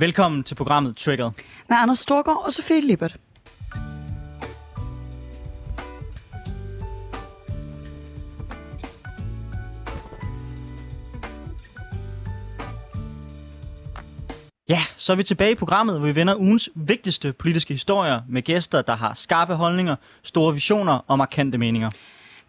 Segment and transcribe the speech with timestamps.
[0.00, 1.30] Velkommen til programmet Triggered.
[1.68, 3.16] Med Anders Storgård og Sofie Lippert.
[14.68, 18.42] Ja, så er vi tilbage i programmet, hvor vi vender ugens vigtigste politiske historier med
[18.42, 21.90] gæster, der har skarpe holdninger, store visioner og markante meninger.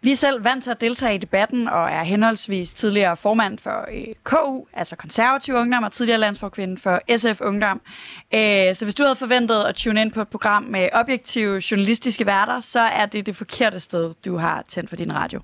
[0.04, 3.88] Vi er selv vant til at deltage i debatten og er henholdsvis tidligere formand for
[3.92, 7.80] øh, KU, altså konservativ ungdom, og tidligere landsforkvinde for SF Ungdom.
[8.34, 12.26] Øh, så hvis du havde forventet at tune ind på et program med objektive journalistiske
[12.26, 15.40] værter, så er det det forkerte sted, du har tændt for din radio.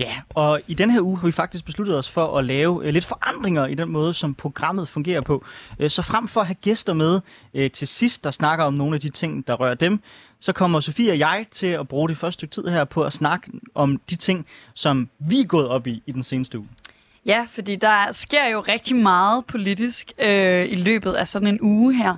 [0.00, 2.92] Ja, og i den her uge har vi faktisk besluttet os for at lave øh,
[2.92, 5.44] lidt forandringer i den måde, som programmet fungerer på.
[5.78, 7.20] Øh, så frem for at have gæster med
[7.54, 10.00] øh, til sidst, der snakker om nogle af de ting, der rører dem,
[10.38, 13.12] så kommer Sofie og jeg til at bruge det første stykke tid her på at
[13.12, 16.68] snakke om de ting, som vi er gået op i i den seneste uge.
[17.26, 21.94] Ja, fordi der sker jo rigtig meget politisk øh, i løbet af sådan en uge
[21.94, 22.16] her.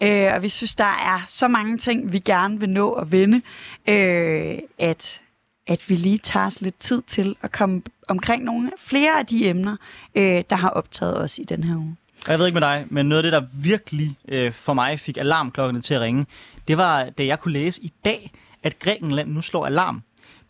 [0.00, 3.42] Øh, og vi synes, der er så mange ting, vi gerne vil nå at vende,
[3.88, 5.20] øh, at
[5.66, 9.48] at vi lige tager os lidt tid til at komme omkring nogle flere af de
[9.48, 9.76] emner,
[10.14, 11.96] øh, der har optaget os i den her uge.
[12.26, 15.00] Og jeg ved ikke med dig, men noget af det, der virkelig øh, for mig
[15.00, 16.26] fik alarmklokkerne til at ringe,
[16.68, 20.02] det var, da jeg kunne læse i dag, at Grækenland nu slår alarm.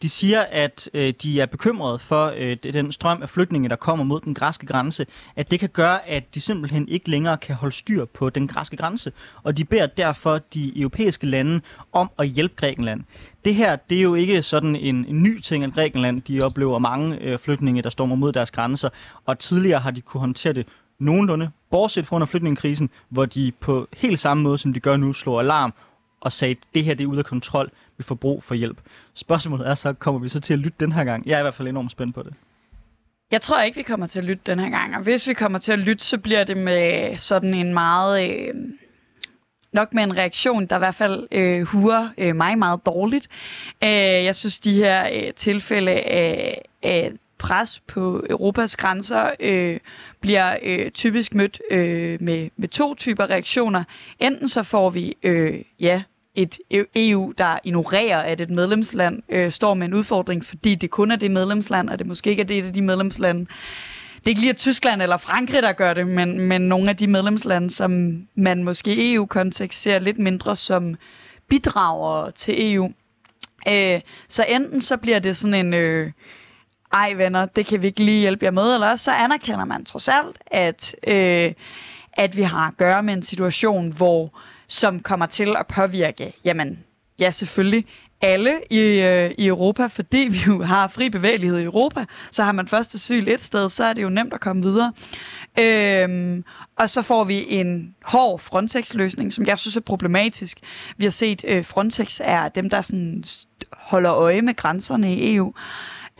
[0.05, 4.05] De siger, at øh, de er bekymrede for øh, den strøm af flygtninge, der kommer
[4.05, 7.74] mod den græske grænse, at det kan gøre, at de simpelthen ikke længere kan holde
[7.74, 9.12] styr på den græske grænse.
[9.42, 11.60] Og de beder derfor de europæiske lande
[11.92, 13.05] om at hjælpe Grækenland.
[13.44, 16.78] Det her, det er jo ikke sådan en, en ny ting, at Grækenland de oplever
[16.78, 18.88] mange øh, flygtninge, der stormer mod deres grænser,
[19.27, 20.66] og tidligere har de kunne håndtere det
[20.98, 25.12] nogenlunde, bortset fra under flygtningekrisen, hvor de på helt samme måde, som de gør nu,
[25.12, 25.75] slår alarm
[26.25, 28.78] og sagde, det her det er ude af kontrol, vi får brug for hjælp.
[29.14, 31.27] Spørgsmålet er så, kommer vi så til at lytte den her gang?
[31.27, 32.34] Jeg er i hvert fald enormt spændt på det.
[33.31, 34.97] Jeg tror ikke, vi kommer til at lytte den her gang.
[34.97, 38.31] Og hvis vi kommer til at lytte, så bliver det med sådan en meget...
[38.31, 38.55] Øh,
[39.72, 43.28] nok med en reaktion, der i hvert fald øh, hurer øh, mig meget dårligt.
[43.84, 43.91] Øh,
[44.25, 49.81] jeg synes, de her øh, tilfælde af, af pres på Europas grænser øh,
[50.20, 53.84] bliver øh, typisk mødt øh, med, med to typer reaktioner.
[54.19, 56.03] Enten så får vi øh, ja,
[56.34, 56.59] et
[56.97, 61.17] EU, der ignorerer, at et medlemsland øh, står med en udfordring, fordi det kun er
[61.17, 63.41] det medlemsland, og det måske ikke er det af de medlemslande.
[63.41, 66.97] Det er ikke lige at Tyskland eller Frankrig, der gør det, men, men nogle af
[66.97, 70.94] de medlemslande, som man måske i EU-kontekst ser lidt mindre som
[71.49, 72.93] bidrager til EU.
[73.69, 75.75] Øh, så enten så bliver det sådan en...
[75.75, 76.11] Øh,
[76.94, 80.09] ej venner, det kan vi ikke lige hjælpe jer med, eller så anerkender man trods
[80.09, 81.53] alt, at, øh,
[82.12, 86.78] at vi har at gøre med en situation, hvor som kommer til at påvirke, jamen,
[87.19, 87.86] ja selvfølgelig,
[88.25, 92.04] alle i, øh, i Europa, fordi vi jo har fri bevægelighed i Europa.
[92.30, 94.92] Så har man først asyl et sted, så er det jo nemt at komme videre.
[95.60, 96.44] Øhm,
[96.78, 100.58] og så får vi en hård Frontex-løsning, som jeg synes er problematisk.
[100.96, 103.25] Vi har set, øh, Frontex er dem, der sådan
[103.72, 105.54] holder øje med grænserne i EU.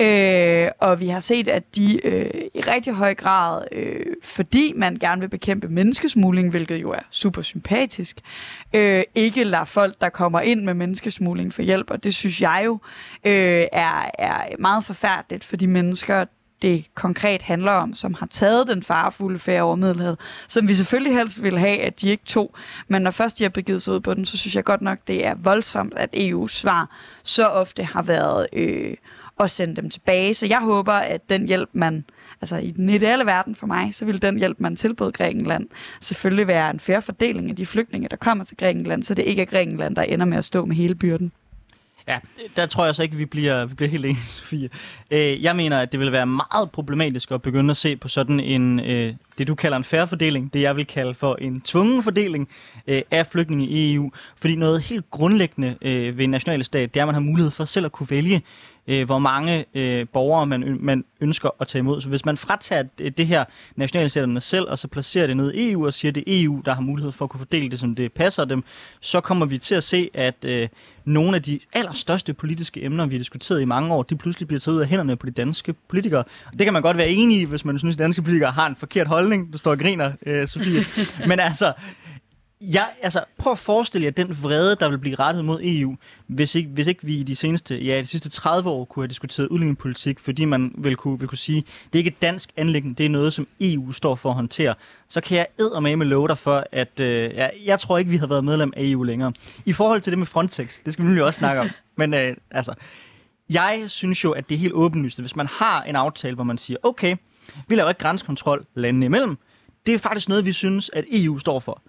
[0.01, 4.97] Øh, og vi har set, at de øh, i rigtig høj grad, øh, fordi man
[4.97, 8.21] gerne vil bekæmpe menneskesmugling, hvilket jo er super sympatisk,
[8.75, 11.91] øh, ikke lader folk, der kommer ind med menneskesmugling for hjælp.
[11.91, 12.79] Og det synes jeg jo
[13.25, 16.25] øh, er, er meget forfærdeligt for de mennesker,
[16.63, 20.19] det konkret handler om, som har taget den farefulde færre over Middelhavet,
[20.49, 22.55] som vi selvfølgelig helst vil have, at de ikke tog.
[22.89, 24.99] Men når først de har begivet sig ud på den, så synes jeg godt nok,
[25.07, 26.91] det er voldsomt, at EU's svar
[27.23, 28.95] så ofte har været øh,
[29.37, 30.35] og sende dem tilbage.
[30.35, 32.05] Så jeg håber, at den hjælp, man
[32.41, 35.69] altså i den ideelle verden for mig, så ville den hjælp, man tilbød Grækenland,
[36.01, 39.43] selvfølgelig være en færre fordeling af de flygtninge, der kommer til Grækenland, så det ikke
[39.43, 41.33] er Grækenland, der ender med at stå med hele byrden.
[42.09, 42.19] Ja,
[42.57, 44.69] der tror jeg så ikke, vi bliver, vi bliver helt enige, Sofie.
[45.11, 48.41] Øh, jeg mener, at det vil være meget problematisk at begynde at se på sådan
[48.41, 52.03] en, øh, det du kalder en færre fordeling, det jeg vil kalde for en tvungen
[52.03, 52.49] fordeling
[52.87, 54.11] øh, af flygtninge i EU.
[54.37, 57.65] Fordi noget helt grundlæggende øh, ved en nationalstat, det er, at man har mulighed for
[57.65, 58.43] selv at kunne vælge,
[58.87, 62.01] øh, hvor mange øh, borgere man, man ønsker at tage imod.
[62.01, 63.45] Så hvis man fratager det, det her
[63.77, 66.63] nationalstaterne selv, og så placerer det ned i EU og siger, at det er EU,
[66.65, 68.65] der har mulighed for at kunne fordele det, som det passer dem,
[69.01, 70.69] så kommer vi til at se, at øh,
[71.05, 74.61] nogle af de allerstørste politiske emner, vi har diskuteret i mange år, de pludselig bliver
[74.61, 76.25] taget ud af hænderne på de danske politikere.
[76.47, 78.67] Og det kan man godt være enig i, hvis man synes, at danske politikere har
[78.67, 79.53] en forkert holdning.
[79.53, 80.85] Du står og griner, øh, Sofie.
[81.29, 81.73] Men altså,
[82.73, 85.97] Ja, altså, prøv at forestille jer den vrede, der vil blive rettet mod EU,
[86.27, 89.09] hvis ikke, hvis ikke vi i de seneste, ja, de sidste 30 år kunne have
[89.09, 92.97] diskuteret udlændingepolitik, fordi man vil kunne, vil kunne sige, det er ikke et dansk anlæggende,
[92.97, 94.75] det er noget, som EU står for at håndtere.
[95.09, 98.27] Så kan jeg med love dig for, at øh, ja, jeg tror ikke, vi har
[98.27, 99.33] været medlem af EU længere.
[99.65, 101.71] I forhold til det med Frontex, det skal vi nemlig også snakke om.
[101.97, 102.75] Men øh, altså,
[103.51, 106.59] jeg synes jo, at det er helt åbenlyst, hvis man har en aftale, hvor man
[106.59, 107.17] siger, okay,
[107.69, 109.39] vi laver ikke grænsekontrol landene imellem,
[109.87, 111.83] det er faktisk noget, vi synes, at EU står for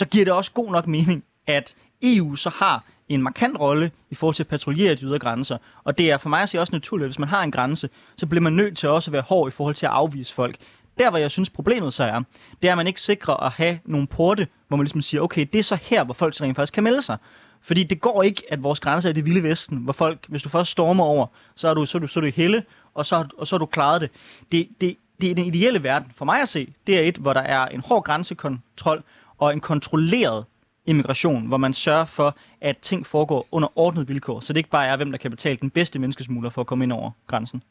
[0.00, 4.14] så giver det også god nok mening, at EU så har en markant rolle i
[4.14, 5.58] forhold til at patruljere de ydre grænser.
[5.84, 7.88] Og det er for mig at se også naturligt, at hvis man har en grænse,
[8.16, 10.56] så bliver man nødt til også at være hård i forhold til at afvise folk.
[10.98, 12.20] Der, hvor jeg synes problemet så er,
[12.62, 15.46] det er, at man ikke sikrer at have nogle porte, hvor man ligesom siger, okay,
[15.52, 17.16] det er så her, hvor folk rent faktisk kan melde sig.
[17.62, 20.48] Fordi det går ikke, at vores grænser er det vilde vesten, hvor folk, hvis du
[20.48, 22.64] først stormer over, så er du, så er du, så er du i helle,
[22.94, 24.10] og så, og så er du klaret det.
[24.52, 27.32] det, det det er den ideelle verden, for mig at se, det er et, hvor
[27.32, 29.02] der er en hård grænsekontrol
[29.40, 30.44] og en kontrolleret
[30.86, 34.86] immigration, hvor man sørger for, at ting foregår under ordnet vilkår, så det ikke bare
[34.86, 37.62] er, hvem der kan betale den bedste menneskesmugler for at komme ind over grænsen.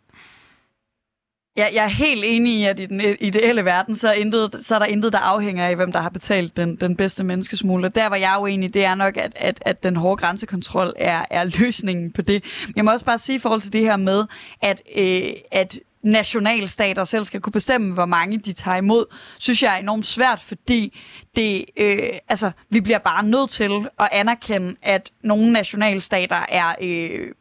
[1.57, 4.75] Ja, jeg er helt enig i, at i den ideelle verden, så er, intet, så
[4.75, 7.89] er der intet, der afhænger af, hvem der har betalt den, den bedste menneskesmugler.
[7.89, 11.43] Der, hvor jeg uenig, det er nok, at, at, at den hårde grænsekontrol er, er
[11.43, 12.43] løsningen på det.
[12.67, 14.25] Men jeg må også bare sige i forhold til det her med,
[14.61, 15.21] at, øh,
[15.51, 19.05] at nationalstater selv skal kunne bestemme, hvor mange de tager imod,
[19.37, 20.99] synes jeg er enormt svært, fordi
[21.35, 27.31] det, øh, altså, vi bliver bare nødt til at anerkende, at nogle nationalstater er øh,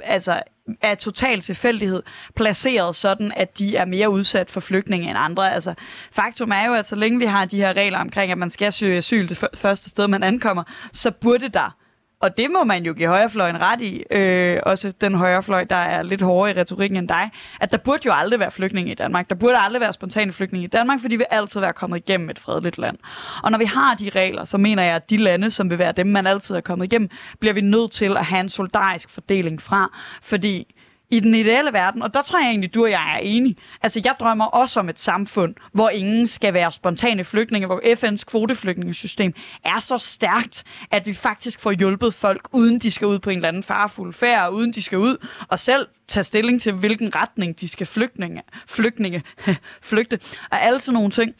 [0.00, 0.40] altså
[0.82, 2.02] af total tilfældighed
[2.36, 5.52] placeret sådan, at de er mere udsat for flygtninge end andre.
[5.52, 5.74] Altså,
[6.12, 8.72] faktum er jo, at så længe vi har de her regler omkring, at man skal
[8.72, 10.62] søge asyl det første sted, man ankommer,
[10.92, 11.76] så burde der
[12.20, 16.02] og det må man jo give højrefløjen ret i, øh, også den højrefløj, der er
[16.02, 17.30] lidt hårdere i retorikken end dig,
[17.60, 19.30] at der burde jo aldrig være flygtninge i Danmark.
[19.30, 22.38] Der burde aldrig være spontane flygtninge i Danmark, fordi vi altid være kommet igennem et
[22.38, 22.96] fredeligt land.
[23.42, 25.92] Og når vi har de regler, så mener jeg, at de lande, som vil være
[25.92, 27.10] dem, man altid er kommet igennem,
[27.40, 29.90] bliver vi nødt til at have en solidarisk fordeling fra,
[30.22, 30.74] fordi
[31.10, 33.56] i den ideelle verden, og der tror jeg egentlig, du og jeg er enige.
[33.82, 38.24] Altså, jeg drømmer også om et samfund, hvor ingen skal være spontane flygtninge, hvor FN's
[38.24, 43.30] kvoteflygtningesystem er så stærkt, at vi faktisk får hjulpet folk, uden de skal ud på
[43.30, 47.14] en eller anden farfuld færd, uden de skal ud og selv tage stilling til, hvilken
[47.14, 49.22] retning de skal flygtninge, flygtninge
[49.82, 50.20] flygte,
[50.50, 51.34] og alle sådan nogle ting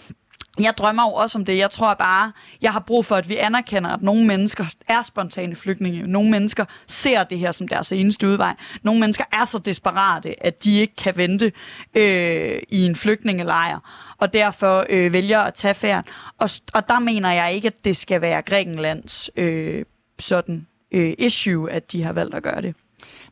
[0.61, 1.59] jeg drømmer jo også om det.
[1.59, 2.33] Jeg tror bare,
[2.63, 6.03] jeg har brug for, at vi anerkender, at nogle mennesker er spontane flygtninge.
[6.07, 8.55] Nogle mennesker ser det her som deres eneste udvej.
[8.83, 11.53] Nogle mennesker er så desperate, at de ikke kan vente
[11.95, 13.79] øh, i en flygtningelejr,
[14.19, 16.11] og derfor øh, vælger at tage færden.
[16.39, 19.85] Og, og der mener jeg ikke, at det skal være Grækenlands øh,
[20.19, 22.75] sådan øh, issue, at de har valgt at gøre det.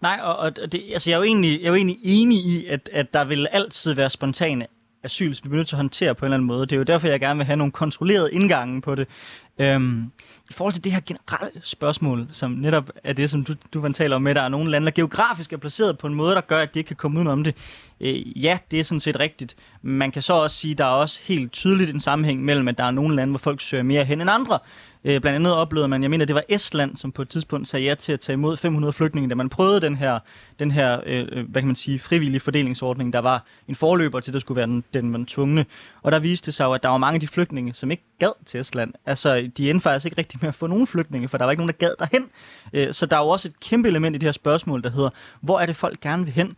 [0.01, 2.67] Nej, og, og det, altså jeg, er jo egentlig, jeg er jo egentlig enig i,
[2.67, 4.67] at, at der vil altid være spontane
[5.05, 6.67] asyl, som vi bliver nødt til at håndtere på en eller anden måde.
[6.67, 9.09] Det er jo derfor, jeg gerne vil have nogle kontrollerede indgange på det.
[9.59, 10.11] Øhm,
[10.51, 14.17] I forhold til det her generelle spørgsmål, som netop er det, som du, du taler
[14.17, 16.59] om med, der er nogle lande, der geografisk er placeret på en måde, der gør,
[16.59, 17.55] at de ikke kan komme udenom det.
[18.01, 19.57] Øh, ja, det er sådan set rigtigt.
[19.83, 22.79] Man kan så også sige, at der er også helt tydeligt en sammenhæng mellem, at
[22.79, 24.59] der er nogle lande, hvor folk søger mere hen end andre.
[25.05, 27.87] Øh, blandt andet oplevede man, jeg mener, det var Estland, som på et tidspunkt sagde
[27.87, 30.19] ja til at tage imod 500 flygtninge, da man prøvede den her,
[30.59, 34.31] den her øh, øh, hvad kan man sige, frivillige fordelingsordning, der var en forløber til,
[34.31, 35.67] at der skulle være den, den man tvungne.
[36.03, 38.05] Og der viste det sig jo, at der var mange af de flygtninge, som ikke
[38.19, 38.93] gad til Estland.
[39.07, 41.61] Altså, de endte faktisk ikke rigtig med at få nogen flygtninge, for der var ikke
[41.61, 42.29] nogen, der gad derhen.
[42.73, 45.11] Øh, så der er jo også et kæmpe element i det her spørgsmål, der hedder,
[45.41, 46.57] hvor er det folk gerne vil hen?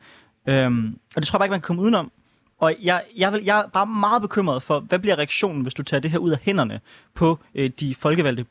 [0.49, 2.13] Øhm, og det tror jeg bare ikke, man kan komme udenom.
[2.61, 5.83] Og jeg, jeg, vil, jeg er bare meget bekymret for, hvad bliver reaktionen, hvis du
[5.83, 6.81] tager det her ud af hænderne
[7.15, 8.47] på øh, de folkevalgte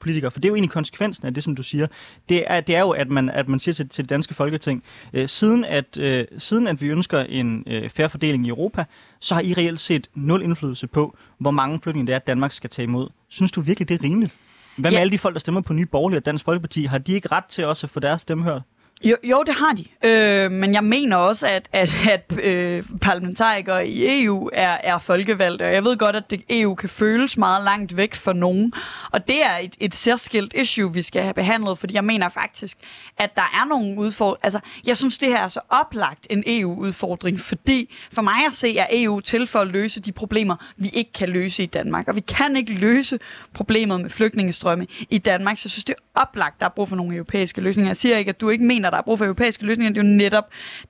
[0.00, 0.30] politikere?
[0.30, 1.86] For det er jo egentlig konsekvensen af det, som du siger.
[2.28, 4.82] Det er, det er jo, at man, at man siger til, til det danske folketing,
[5.12, 8.84] øh, siden, at, øh, siden at vi ønsker en øh, færre fordeling i Europa,
[9.20, 12.52] så har I reelt set nul indflydelse på, hvor mange flygtninge det er, at Danmark
[12.52, 13.08] skal tage imod.
[13.28, 14.36] Synes du virkelig, det er rimeligt?
[14.76, 15.00] Hvad med ja.
[15.00, 16.84] alle de folk, der stemmer på Nye Borgerlige og Dansk Folkeparti?
[16.84, 18.62] Har de ikke ret til også at få deres stemme hørt?
[19.04, 19.84] Jo, jo, det har de.
[20.08, 25.62] Øh, men jeg mener også, at, at, at øh, parlamentarikere i EU er, er folkevalgte,
[25.62, 28.72] og jeg ved godt, at det, EU kan føles meget langt væk for nogen.
[29.10, 32.78] Og det er et, et særskilt issue, vi skal have behandlet, fordi jeg mener faktisk,
[33.16, 34.44] at der er nogle udfordringer.
[34.44, 38.78] Altså, jeg synes, det her er så oplagt en EU-udfordring, fordi for mig at se,
[38.78, 42.08] er EU til for at løse de problemer, vi ikke kan løse i Danmark.
[42.08, 43.18] Og vi kan ikke løse
[43.54, 46.96] problemet med flygtningestrømme i Danmark, så jeg synes, det er oplagt, der er brug for
[46.96, 47.88] nogle europæiske løsninger.
[47.88, 49.92] Jeg siger ikke, at du ikke mener, der er brug for europæiske løsninger.
[49.92, 50.44] Det er jo netop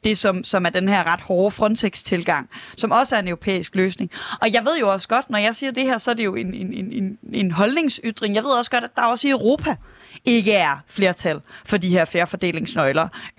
[0.05, 4.11] det, som, som er den her ret hårde Frontex-tilgang, som også er en europæisk løsning.
[4.41, 6.35] Og jeg ved jo også godt, når jeg siger det her, så er det jo
[6.35, 8.35] en, en, en, en, en holdningsytring.
[8.35, 9.77] Jeg ved også godt, at der også i Europa
[10.25, 12.27] ikke er flertal for de her færre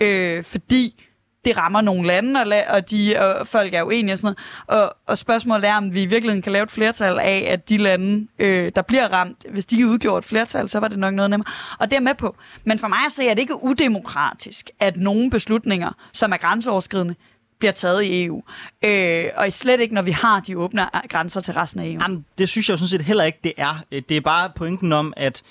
[0.01, 1.08] Øh, fordi
[1.45, 4.35] det rammer nogle lande, og, la- og, de, og folk er uenige og sådan
[4.67, 4.83] noget.
[4.83, 7.77] Og, og spørgsmålet er, om vi i virkeligheden kan lave et flertal af, at de
[7.77, 11.29] lande, øh, der bliver ramt, hvis de udgjorde et flertal, så var det nok noget
[11.29, 11.51] nemmere.
[11.79, 12.35] Og det er med på.
[12.63, 17.15] Men for mig at se, er det ikke udemokratisk, at nogle beslutninger, som er grænseoverskridende,
[17.59, 18.43] bliver taget i EU.
[18.85, 22.01] Øh, og slet ikke, når vi har de åbne grænser til resten af EU.
[22.01, 23.83] Jamen, det synes jeg jo sådan set heller ikke, det er.
[23.91, 25.43] Øh, det er bare pointen om, at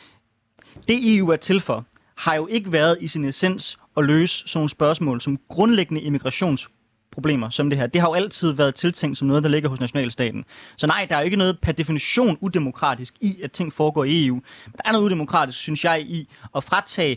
[0.88, 1.84] det EU er til for,
[2.16, 6.68] har jo ikke været i sin essens at løse sådan nogle spørgsmål som grundlæggende immigrations
[7.10, 9.80] problemer som det her, det har jo altid været tiltænkt som noget, der ligger hos
[9.80, 10.44] nationalstaten.
[10.76, 14.26] Så nej, der er jo ikke noget per definition udemokratisk i, at ting foregår i
[14.26, 14.34] EU.
[14.34, 17.16] Men der er noget udemokratisk, synes jeg, i at fratage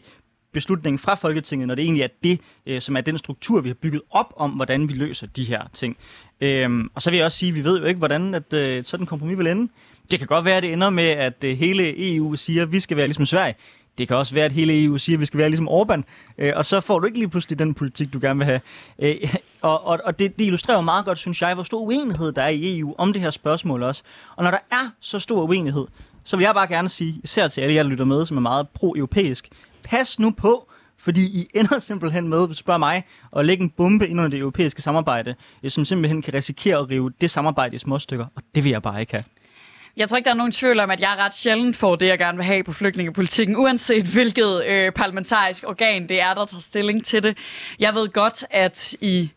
[0.53, 3.73] beslutningen fra Folketinget, når det egentlig er det, øh, som er den struktur, vi har
[3.73, 5.97] bygget op om, hvordan vi løser de her ting.
[6.41, 8.83] Øhm, og så vil jeg også sige, at vi ved jo ikke, hvordan at, øh,
[8.83, 9.71] sådan en kompromis vil ende.
[10.11, 12.79] Det kan godt være, at det ender med, at øh, hele EU siger, at vi
[12.79, 13.55] skal være ligesom Sverige.
[13.97, 16.01] Det kan også være, at hele EU siger, at vi skal være ligesom Orbán,
[16.37, 18.61] øh, og så får du ikke lige pludselig den politik, du gerne vil have.
[18.99, 22.41] Øh, og og, og det, det illustrerer meget godt, synes jeg, hvor stor uenighed der
[22.41, 24.03] er i EU om det her spørgsmål også.
[24.35, 25.85] Og når der er så stor uenighed,
[26.23, 28.41] så vil jeg bare gerne sige, især til alle jer, der lytter med, som er
[28.41, 29.49] meget pro-europæisk,
[29.89, 33.03] pas nu på, fordi I ender simpelthen med, hvis du spørger mig,
[33.37, 36.89] at lægge en bombe ind under det europæiske samarbejde, øh, som simpelthen kan risikere at
[36.89, 39.23] rive det samarbejde i små stykker, og det vil jeg bare ikke have.
[39.97, 42.19] Jeg tror ikke, der er nogen tvivl om, at jeg ret sjældent får det, jeg
[42.19, 47.05] gerne vil have på flygtningepolitikken, uanset hvilket øh, parlamentarisk organ det er, der tager stilling
[47.05, 47.37] til det.
[47.79, 49.31] Jeg ved godt, at i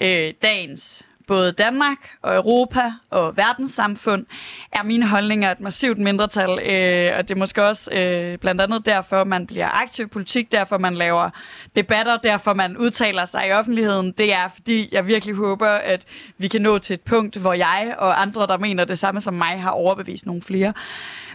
[0.00, 4.26] øh, dagens både Danmark og Europa og verdenssamfund,
[4.72, 6.50] er mine holdninger et massivt mindretal.
[6.50, 10.52] Øh, og det er måske også øh, blandt andet derfor, man bliver aktiv i politik,
[10.52, 11.30] derfor man laver
[11.76, 14.12] debatter, derfor man udtaler sig i offentligheden.
[14.12, 16.04] Det er, fordi jeg virkelig håber, at
[16.38, 19.34] vi kan nå til et punkt, hvor jeg og andre, der mener det samme som
[19.34, 20.72] mig, har overbevist nogle flere.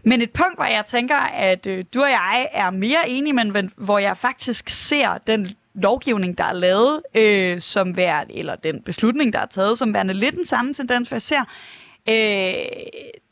[0.04, 3.72] Men et punkt, hvor jeg tænker, at øh, du og jeg er mere enige, men
[3.76, 9.34] hvor jeg faktisk ser den lovgivning, der er lavet, øh, som værd, eller den beslutning,
[9.34, 11.44] der er taget, som værende lidt den samme tendens, for jeg ser
[12.10, 12.66] øh,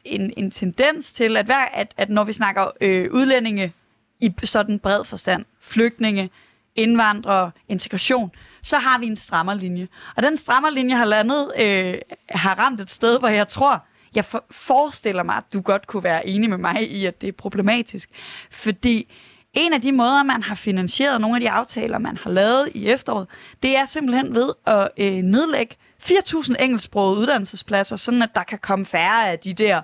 [0.05, 3.73] en, en tendens til, at, hver, at, at når vi snakker øh, udlændinge
[4.19, 6.29] i sådan bred forstand, flygtninge,
[6.75, 9.87] indvandrere, integration, så har vi en strammerlinje.
[10.15, 11.97] Og den strammerlinje har landet, øh,
[12.29, 13.83] har ramt et sted, hvor jeg tror,
[14.15, 17.29] jeg for, forestiller mig, at du godt kunne være enig med mig i, at det
[17.29, 18.09] er problematisk.
[18.51, 19.13] Fordi
[19.57, 22.89] en af de måder, man har finansieret nogle af de aftaler, man har lavet i
[22.89, 23.27] efteråret,
[23.63, 28.85] det er simpelthen ved at øh, nedlægge 4.000 engelsksprogede uddannelsespladser, sådan at der kan komme
[28.85, 29.81] færre af de der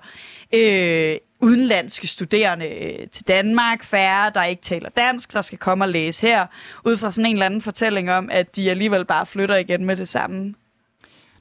[0.54, 5.90] øh, udenlandske studerende øh, til Danmark, færre, der ikke taler dansk, der skal komme og
[5.90, 6.46] læse her,
[6.86, 9.96] ud fra sådan en eller anden fortælling om, at de alligevel bare flytter igen med
[9.96, 10.54] det samme.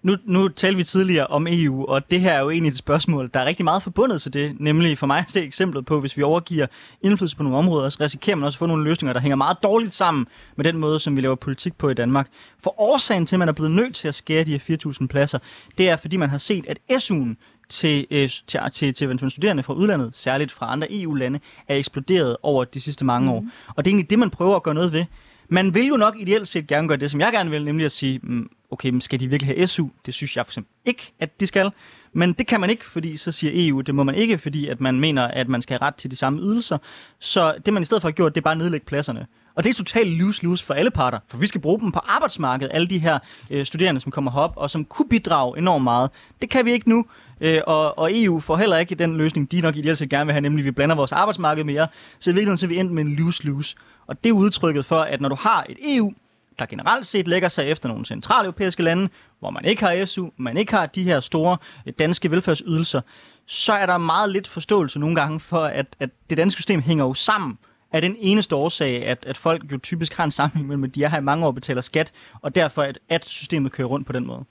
[0.02, 3.30] Nu, nu talte vi tidligere om EU, og det her er jo egentlig et spørgsmål,
[3.34, 4.60] der er rigtig meget forbundet til det.
[4.60, 6.66] Nemlig for mig er det eksemplet på, hvis vi overgiver
[7.02, 9.56] indflydelse på nogle områder, så risikerer man også at få nogle løsninger, der hænger meget
[9.62, 12.28] dårligt sammen med den måde, som vi laver politik på i Danmark.
[12.62, 15.38] For årsagen til, at man er blevet nødt til at skære de her 4.000 pladser,
[15.78, 17.34] det er, fordi man har set, at SU'en
[17.68, 22.36] til, øh, til, til, til, til studerende fra udlandet, særligt fra andre EU-lande, er eksploderet
[22.42, 23.32] over de sidste mange mm.
[23.32, 23.44] år.
[23.76, 25.04] Og det er egentlig det, man prøver at gøre noget ved.
[25.52, 27.92] Man vil jo nok ideelt set gerne gøre det, som jeg gerne vil, nemlig at
[27.92, 29.88] sige, mm, okay, men skal de virkelig have SU?
[30.06, 31.70] Det synes jeg for eksempel ikke, at de skal.
[32.12, 34.80] Men det kan man ikke, fordi så siger EU, det må man ikke, fordi at
[34.80, 36.78] man mener, at man skal have ret til de samme ydelser.
[37.18, 39.26] Så det man i stedet for har gjort, det er bare at nedlægge pladserne.
[39.54, 42.74] Og det er totalt lose-lose for alle parter, for vi skal bruge dem på arbejdsmarkedet,
[42.74, 43.18] alle de her
[43.50, 46.10] øh, studerende, som kommer herop, og som kunne bidrage enormt meget.
[46.42, 47.04] Det kan vi ikke nu,
[47.40, 50.32] øh, og, og EU får heller ikke den løsning, de nok ideelt set gerne vil
[50.32, 51.88] have, nemlig at vi blander vores arbejdsmarked mere.
[52.18, 53.76] Så i virkeligheden så er vi endt med en lose-lose.
[54.06, 56.12] Og det er udtrykket for, at når du har et EU,
[56.58, 60.56] der generelt set lægger sig efter nogle centraleuropæiske lande, hvor man ikke har SU, man
[60.56, 61.56] ikke har de her store
[61.86, 63.00] øh, danske velfærdsydelser,
[63.46, 67.04] så er der meget lidt forståelse nogle gange for, at, at det danske system hænger
[67.04, 67.58] jo sammen
[67.92, 71.04] er den eneste årsag, at, at folk jo typisk har en sammenhæng mellem, at de
[71.04, 74.06] er her i mange år og betaler skat, og derfor at, at systemet kører rundt
[74.06, 74.44] på den måde.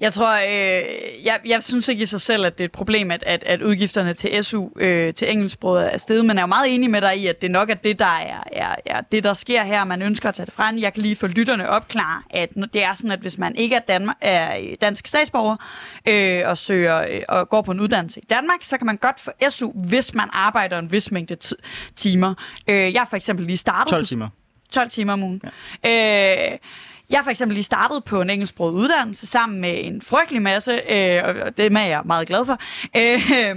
[0.00, 3.10] Jeg tror, øh, jeg, jeg synes ikke i sig selv, at det er et problem,
[3.10, 6.46] at, at, at udgifterne til SU, øh, til engelsksproget er steget, men jeg er jo
[6.46, 9.24] meget enig med dig i, at det nok er det, der er, er, er det,
[9.24, 9.84] der sker her.
[9.84, 10.78] Man ønsker at tage det frem.
[10.78, 13.80] Jeg kan lige få lytterne opklare, at det er sådan, at hvis man ikke er,
[13.80, 15.56] Danmark, er dansk statsborger
[16.08, 19.20] øh, og søger øh, og går på en uddannelse i Danmark, så kan man godt
[19.20, 21.36] få SU, hvis man arbejder en vis mængde
[21.96, 22.34] timer.
[22.68, 23.90] Øh, jeg har for eksempel lige startet...
[23.90, 24.28] 12 timer.
[24.72, 25.42] 12 timer om ugen.
[25.84, 26.52] Ja.
[26.52, 26.58] Øh,
[27.10, 31.22] jeg for eksempel lige startet på en engelsksproget uddannelse sammen med en frygtelig masse, øh,
[31.24, 32.58] og det er jeg meget glad for,
[32.96, 33.56] øh,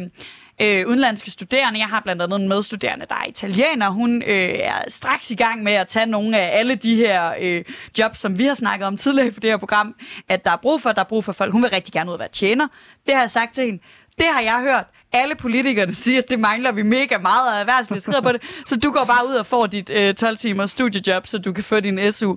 [0.61, 1.79] øh, udenlandske studerende.
[1.79, 3.89] Jeg har blandt andet en medstuderende, der er italiener.
[3.89, 7.63] Hun øh, er straks i gang med at tage nogle af alle de her øh,
[7.99, 9.95] jobs, som vi har snakket om tidligere på det her program,
[10.29, 10.91] at der er brug for.
[10.91, 11.51] Der er brug for folk.
[11.51, 12.67] Hun vil rigtig gerne ud at være tjener.
[13.05, 13.81] Det har jeg sagt til hende.
[14.17, 18.03] Det har jeg hørt alle politikerne siger, at det mangler vi mega meget, af erhvervslivet
[18.03, 18.41] skrider på det.
[18.65, 21.63] Så du går bare ud og får dit øh, 12 timers studiejob, så du kan
[21.63, 22.35] få din SU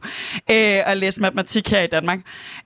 [0.50, 2.18] øh, og læse matematik her i Danmark.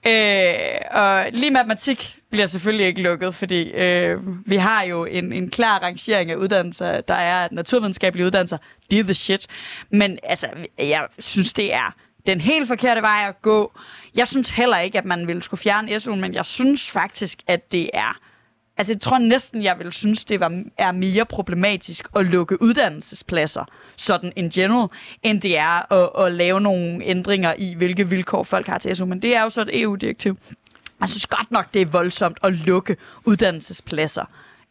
[0.06, 0.54] Øh,
[0.90, 5.78] og lige matematik bliver selvfølgelig ikke lukket, fordi øh, vi har jo en, en klar
[5.78, 7.00] rangering af uddannelser.
[7.00, 8.58] Der er naturvidenskabelige uddannelser.
[8.90, 9.46] Det er the shit.
[9.90, 10.46] Men altså,
[10.78, 11.94] jeg synes, det er
[12.26, 13.72] den helt forkerte vej at gå.
[14.14, 17.72] Jeg synes heller ikke, at man ville skulle fjerne SU'en, men jeg synes faktisk, at
[17.72, 18.18] det er
[18.78, 23.64] Altså, jeg tror næsten, jeg vil synes, det var, er mere problematisk at lukke uddannelsespladser,
[23.96, 24.88] sådan in general,
[25.22, 29.06] end det er at, at lave nogle ændringer i, hvilke vilkår folk har til SU.
[29.06, 30.38] Men det er jo så et EU-direktiv.
[31.00, 34.24] Jeg synes godt nok, det er voldsomt at lukke uddannelsespladser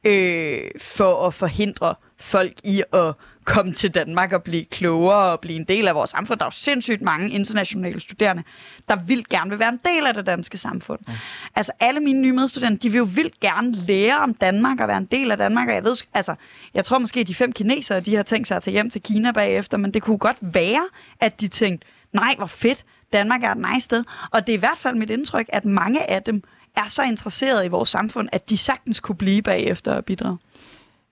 [0.04, 3.14] øh, for at forhindre folk i at
[3.48, 6.40] komme til Danmark og blive klogere og blive en del af vores samfund.
[6.40, 8.44] Der er jo sindssygt mange internationale studerende,
[8.90, 11.00] der vil gerne vil være en del af det danske samfund.
[11.08, 11.14] Ja.
[11.56, 14.98] Altså alle mine nye medstudenter, de vil jo vildt gerne lære om Danmark og være
[14.98, 15.68] en del af Danmark.
[15.68, 16.36] Og jeg ved, altså,
[16.74, 19.02] jeg tror måske, at de fem kinesere, de har tænkt sig at tage hjem til
[19.02, 20.88] Kina bagefter, men det kunne godt være,
[21.20, 24.04] at de tænkte, nej, hvor fedt, Danmark er et nice sted.
[24.32, 26.44] Og det er i hvert fald mit indtryk, at mange af dem
[26.76, 30.38] er så interesserede i vores samfund, at de sagtens kunne blive bagefter og bidrage.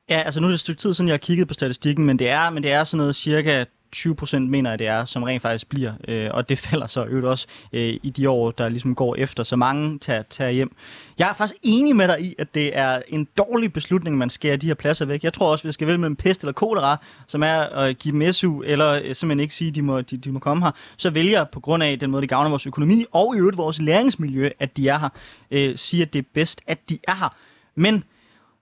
[0.09, 2.19] Ja, altså nu er det et stykke tid siden, jeg har kigget på statistikken, men
[2.19, 5.23] det er, men det er sådan noget cirka 20 procent mener jeg, det er, som
[5.23, 5.93] rent faktisk bliver.
[6.07, 9.43] Øh, og det falder så øvrigt også øh, i de år, der ligesom går efter.
[9.43, 10.75] Så mange tager, tager hjem.
[11.19, 14.57] Jeg er faktisk enig med dig i, at det er en dårlig beslutning, man skærer
[14.57, 15.23] de her pladser væk.
[15.23, 16.97] Jeg tror også, vi skal vælge mellem pest eller kolera,
[17.27, 20.17] som er at give dem SU, eller øh, simpelthen ikke sige, at de må, de,
[20.17, 20.71] de må komme her.
[20.97, 23.81] Så vælger på grund af den måde, det gavner vores økonomi, og i øvrigt vores
[23.81, 25.09] læringsmiljø, at de er her.
[25.51, 27.35] Øh, siger, at det er bedst, at de er her.
[27.75, 28.03] Men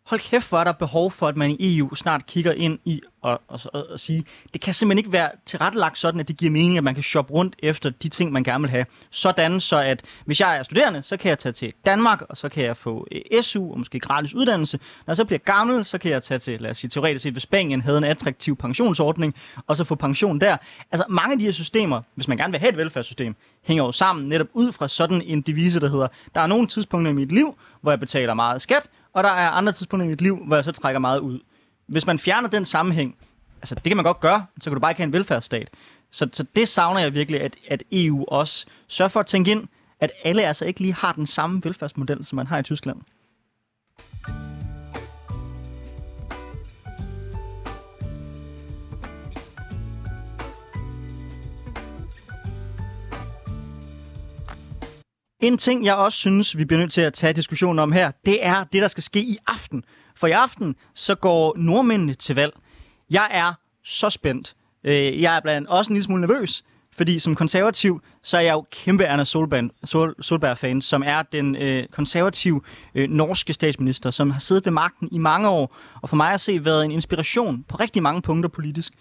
[0.06, 3.02] hold kæft, hvor er der behov for, at man i EU snart kigger ind i
[3.24, 6.52] og, og, og, og sige, det kan simpelthen ikke være tilrettelagt sådan, at det giver
[6.52, 8.86] mening, at man kan shoppe rundt efter de ting, man gerne vil have.
[9.10, 12.50] Sådan så, at hvis jeg er studerende, så kan jeg tage til Danmark, og så
[12.50, 14.78] kan jeg få øh, SU og måske gratis uddannelse.
[14.78, 17.34] Når jeg så bliver gammel, så kan jeg tage til, lad os sige teoretisk set,
[17.34, 19.36] hvis Spanien havde en attraktiv pensionsordning,
[19.68, 20.58] og så få pension der.
[20.92, 23.92] Altså mange af de her systemer, hvis man gerne vil have et velfærdssystem, hænger jo
[23.92, 27.32] sammen netop ud fra sådan en devise, der hedder, der er nogle tidspunkter i mit
[27.32, 30.56] liv, hvor jeg betaler meget skat, og der er andre tidspunkter i mit liv, hvor
[30.56, 31.40] jeg så trækker meget ud.
[31.88, 33.16] Hvis man fjerner den sammenhæng,
[33.62, 35.70] altså det kan man godt gøre, så kan du bare ikke have en velfærdsstat.
[36.12, 39.68] Så, så det savner jeg virkelig, at, at EU også sørger for at tænke ind,
[40.00, 42.98] at alle altså ikke lige har den samme velfærdsmodel, som man har i Tyskland.
[55.44, 58.46] En ting, jeg også synes, vi bliver nødt til at tage diskussionen om her, det
[58.46, 59.84] er det, der skal ske i aften.
[60.16, 62.54] For i aften, så går nordmændene til valg.
[63.10, 64.56] Jeg er så spændt.
[64.84, 68.54] Øh, jeg er blandt også en lille smule nervøs, fordi som konservativ, så er jeg
[68.54, 72.62] jo kæmpe Erna Solberg, Sol, Solberg-fan, som er den øh, konservative
[72.96, 76.42] øh, norske statsminister, som har siddet ved magten i mange år, og for mig at
[76.42, 78.94] se været en inspiration på rigtig mange punkter politisk.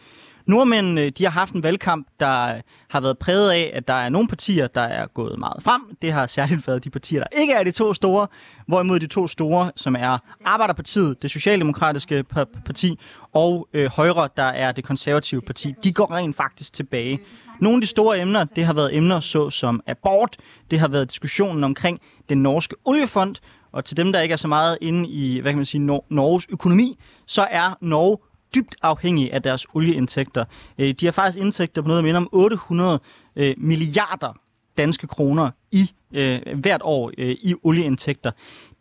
[0.47, 3.95] Nordmændene øh, de har haft en valgkamp, der øh, har været præget af, at der
[3.95, 5.83] er nogle partier, der er gået meget frem.
[6.03, 8.27] Det har særligt været de partier, der ikke er de to store,
[8.67, 12.25] hvorimod de to store, som er Arbejderpartiet, det Socialdemokratiske
[12.65, 12.99] parti,
[13.33, 17.21] og øh, Højre, der er det konservative parti, de går rent faktisk tilbage.
[17.61, 20.37] Nogle af de store emner, det har været emner så som abort,
[20.71, 23.37] det har været diskussionen omkring den norske oliefond,
[23.73, 26.07] og til dem, der ikke er så meget inde i, hvad kan man sige, Nor-
[26.11, 28.19] Norges økonomi, så er Norge
[28.55, 30.45] dybt afhængige af deres olieindtægter.
[30.79, 33.01] Øh, de har faktisk indtægter på noget, der minder om 800
[33.37, 34.37] øh, milliarder
[34.79, 38.31] danske kroner i øh, hvert år øh, i olieindtægter.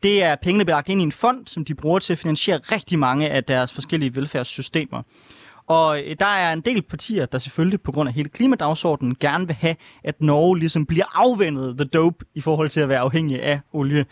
[0.04, 3.00] Det er pengene belagt ind i en fond, som de bruger til at finansiere rigtig
[3.00, 5.04] mange af deres forskellige velfærdssystemer.
[5.68, 9.48] Og øh, der er en del partier, der selvfølgelig på grund af hele klimadagsordenen gerne
[9.48, 13.44] vil have, at Norge ligesom bliver afvendet the dope i forhold til at være afhængig
[13.44, 14.06] af olie.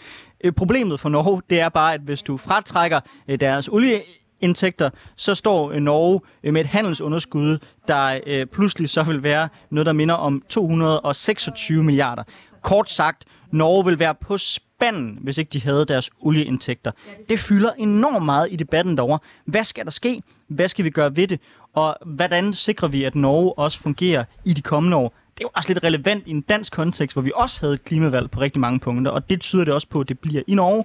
[0.44, 4.02] Øh, problemet for Norge, det er bare, at hvis du fratrækker øh, deres olie
[4.42, 9.50] indtægter, så står øh, Norge øh, med et handelsunderskud, der øh, pludselig så vil være
[9.70, 12.24] noget, der minder om 226 milliarder.
[12.62, 16.92] Kort sagt, Norge vil være på spanden, hvis ikke de havde deres olieindtægter.
[17.30, 19.20] Det fylder enormt meget i debatten derovre.
[19.46, 20.22] Hvad skal der ske?
[20.48, 21.40] Hvad skal vi gøre ved det?
[21.74, 25.14] Og hvordan sikrer vi, at Norge også fungerer i de kommende år?
[25.38, 27.84] Det er jo også lidt relevant i en dansk kontekst, hvor vi også havde et
[27.84, 30.56] klimavalg på rigtig mange punkter, og det tyder det også på, at det bliver i
[30.56, 30.84] Norge.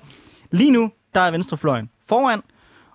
[0.51, 2.43] Lige nu, der er venstrefløjen foran,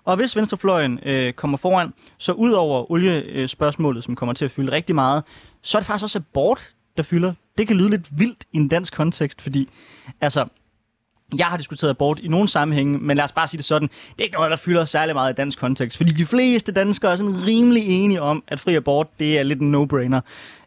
[0.04, 4.72] og hvis venstrefløjen øh, kommer foran, så ud over oliespørgsmålet, som kommer til at fylde
[4.72, 5.24] rigtig meget,
[5.62, 7.32] så er det faktisk også abort, der fylder.
[7.58, 9.68] Det kan lyde lidt vildt i en dansk kontekst, fordi
[10.20, 10.46] altså,
[11.38, 14.20] jeg har diskuteret abort i nogle sammenhænge, men lad os bare sige det sådan, det
[14.20, 17.16] er ikke noget, der fylder særlig meget i dansk kontekst, fordi de fleste danskere er
[17.16, 20.20] sådan rimelig enige om, at fri abort, det er lidt en no-brainer.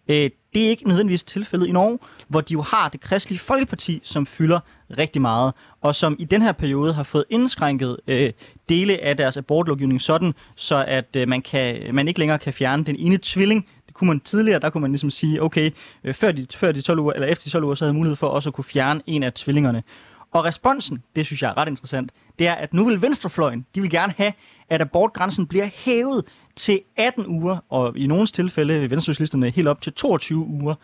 [0.08, 4.02] Øh, det er ikke nødvendigvis tilfældet i Norge, hvor de jo har det kristelige folkeparti,
[4.04, 4.60] som fylder
[4.98, 8.32] rigtig meget, og som i den her periode har fået indskrænket øh,
[8.70, 12.86] dele af deres abortlovgivning sådan, så at øh, man, kan, man ikke længere kan fjerne
[12.86, 13.68] den ene tvilling.
[13.88, 15.72] Det kunne man tidligere, der kunne man ligesom sige, okay,
[16.04, 18.16] øh, før, de, før de 12 uger, eller efter de 12 uger, så havde mulighed
[18.16, 19.84] for også at kunne fjerne en af tvillingerne.
[20.32, 23.82] Og responsen, det synes jeg er ret interessant, det er, at nu vil venstrefløjen, de
[23.82, 24.34] vil gerne have,
[24.70, 29.82] at abortgrænsen bliver hævet til 18 uger, og i nogle tilfælde i venstresocialisterne helt op
[29.82, 30.76] til 22 uger.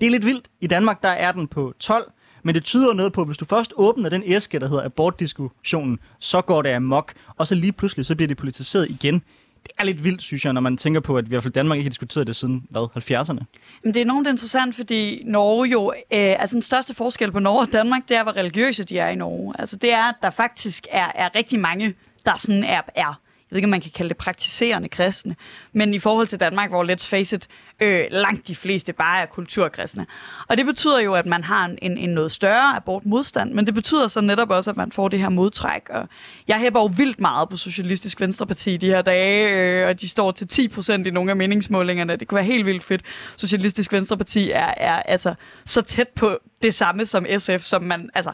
[0.00, 0.48] Det er lidt vildt.
[0.60, 3.44] I Danmark der er den på 12, men det tyder noget på, at hvis du
[3.44, 8.06] først åbner den æske, der hedder abortdiskussionen, så går det amok, og så lige pludselig,
[8.06, 9.22] så bliver det politiseret igen
[9.64, 11.52] det er lidt vildt, synes jeg, når man tænker på, at vi i hvert fald
[11.52, 13.44] Danmark ikke har diskuteret det siden, hvad, 70'erne?
[13.84, 17.60] Men det er enormt interessant, fordi Norge jo, øh, altså den største forskel på Norge
[17.60, 19.54] og Danmark, det er, hvor religiøse de er i Norge.
[19.58, 21.94] Altså det er, at der faktisk er, er rigtig mange,
[22.26, 25.36] der sådan er, er jeg ved ikke, om man kan kalde det praktiserende kristne,
[25.72, 27.48] men i forhold til Danmark, hvor let's face it,
[27.80, 30.06] øh, langt de fleste bare er kulturkristne.
[30.48, 34.08] Og det betyder jo, at man har en, en noget større abortmodstand, men det betyder
[34.08, 35.88] så netop også, at man får det her modtræk.
[35.90, 36.08] Og
[36.48, 39.48] jeg hæber jo vildt meget på Socialistisk Venstreparti de her dage,
[39.82, 42.16] øh, og de står til 10% i nogle af meningsmålingerne.
[42.16, 43.02] Det kunne være helt vildt fedt.
[43.36, 45.34] Socialistisk Venstreparti er, er altså
[45.64, 48.32] så tæt på det samme som SF, som man, altså,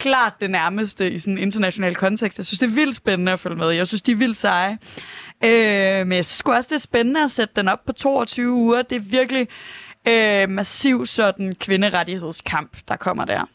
[0.00, 2.38] klart det nærmeste i sådan en international kontekst.
[2.38, 3.70] Jeg synes, det er vildt spændende at følge med.
[3.70, 4.78] Jeg synes, de er vildt seje.
[5.44, 8.82] Øh, men jeg synes også, det er spændende at sætte den op på 22 uger.
[8.82, 9.48] Det er virkelig
[10.08, 13.48] øh, massiv sådan kvinderettighedskamp, der kommer der.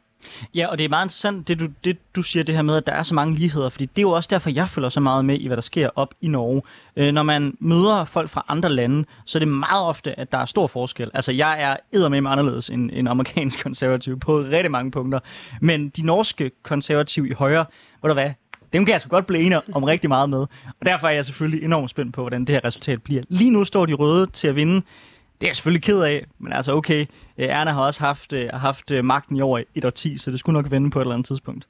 [0.55, 2.87] Ja, og det er meget interessant, det du, det du siger, det her med, at
[2.87, 5.25] der er så mange ligheder, fordi det er jo også derfor, jeg følger så meget
[5.25, 6.61] med i, hvad der sker op i Norge.
[6.95, 10.37] Øh, når man møder folk fra andre lande, så er det meget ofte, at der
[10.37, 11.11] er stor forskel.
[11.13, 15.19] Altså, jeg er eddermame anderledes end en amerikansk konservativ på rigtig mange punkter,
[15.61, 17.65] men de norske konservative i højre,
[17.99, 18.31] hvor der hvad,
[18.73, 20.39] dem kan jeg så godt blive enig om rigtig meget med.
[20.79, 23.23] Og derfor er jeg selvfølgelig enormt spændt på, hvordan det her resultat bliver.
[23.29, 24.81] Lige nu står de røde til at vinde.
[25.41, 27.01] Det er jeg selvfølgelig ked af, men altså okay,
[27.37, 30.39] øh, Erna har også haft, øh, haft øh, magten i over et 10, så det
[30.39, 31.67] skulle nok vende på et eller andet tidspunkt.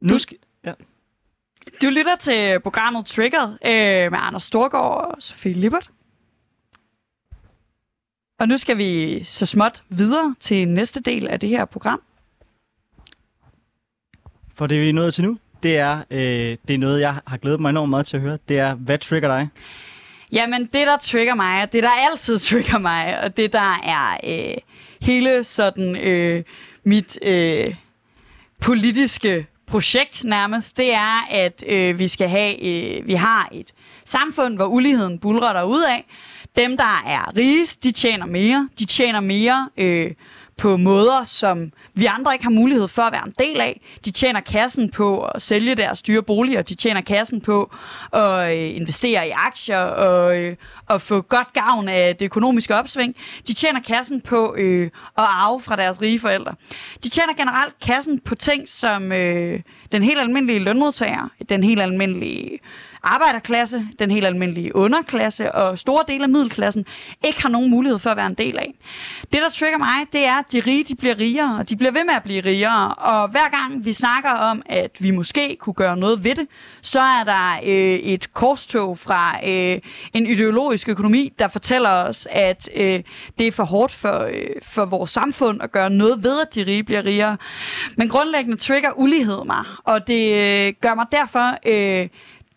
[0.00, 0.36] Nu skal...
[0.64, 0.72] Ja.
[1.82, 5.90] Du lytter til programmet Triggered øh, med Anders Storgård og Sofie Lippert.
[8.38, 12.02] Og nu skal vi så småt videre til næste del af det her program.
[14.54, 17.36] For det vi er nået til nu, det er, øh, det er noget, jeg har
[17.36, 18.38] glædet mig enormt meget til at høre.
[18.48, 19.48] Det er, hvad trigger dig?
[20.32, 24.18] Jamen, det der trigger mig, og det der altid trigger mig, og det der er
[24.24, 24.56] øh,
[25.00, 26.42] hele sådan øh,
[26.84, 27.74] mit øh,
[28.60, 33.72] politiske projekt nærmest, det er, at øh, vi skal have, øh, vi har et
[34.04, 36.04] samfund, hvor uligheden bulrer ud af.
[36.56, 38.68] Dem, der er rigest, de tjener mere.
[38.78, 40.10] De tjener mere øh,
[40.56, 43.80] på måder, som vi andre ikke har mulighed for at være en del af.
[44.04, 46.62] De tjener kassen på at sælge deres dyre boliger.
[46.62, 47.74] De tjener kassen på
[48.12, 53.16] at øh, investere i aktier og, øh, og få godt gavn af det økonomiske opsving.
[53.48, 56.54] De tjener kassen på øh, at arve fra deres rige forældre.
[57.04, 59.60] De tjener generelt kassen på ting, som øh,
[59.92, 62.58] den helt almindelige lønmodtager, den helt almindelige
[63.04, 66.86] arbejderklasse, den helt almindelige underklasse og store dele af middelklassen
[67.24, 68.74] ikke har nogen mulighed for at være en del af.
[69.32, 71.92] Det, der trigger mig, det er, at de rige de bliver rigere, og de bliver
[71.92, 72.94] ved med at blive rigere.
[72.94, 76.46] Og hver gang vi snakker om, at vi måske kunne gøre noget ved det,
[76.82, 79.78] så er der øh, et korstog fra øh,
[80.14, 83.02] en ideologisk økonomi, der fortæller os, at øh,
[83.38, 86.64] det er for hårdt for, øh, for vores samfund at gøre noget ved, at de
[86.66, 87.36] rige bliver rigere.
[87.96, 91.58] Men grundlæggende trigger ulighed mig, og det øh, gør mig derfor...
[91.66, 92.08] Øh,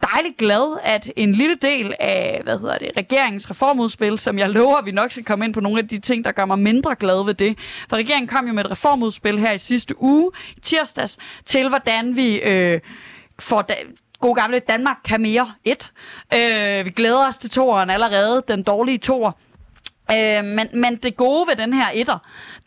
[0.01, 4.77] dejligt glad, at en lille del af, hvad hedder det, regeringens reformudspil, som jeg lover,
[4.77, 6.95] at vi nok skal komme ind på nogle af de ting, der gør mig mindre
[6.95, 7.57] glad ved det.
[7.89, 10.31] For regeringen kom jo med et reformudspil her i sidste uge,
[10.62, 12.79] tirsdags, til hvordan vi øh,
[13.39, 13.75] får da,
[14.19, 15.91] god gamle Danmark kan mere et.
[16.33, 19.31] Øh, vi glæder os til toeren allerede, den dårlige toer.
[20.12, 22.17] Øh, men, men det gode ved den her etter,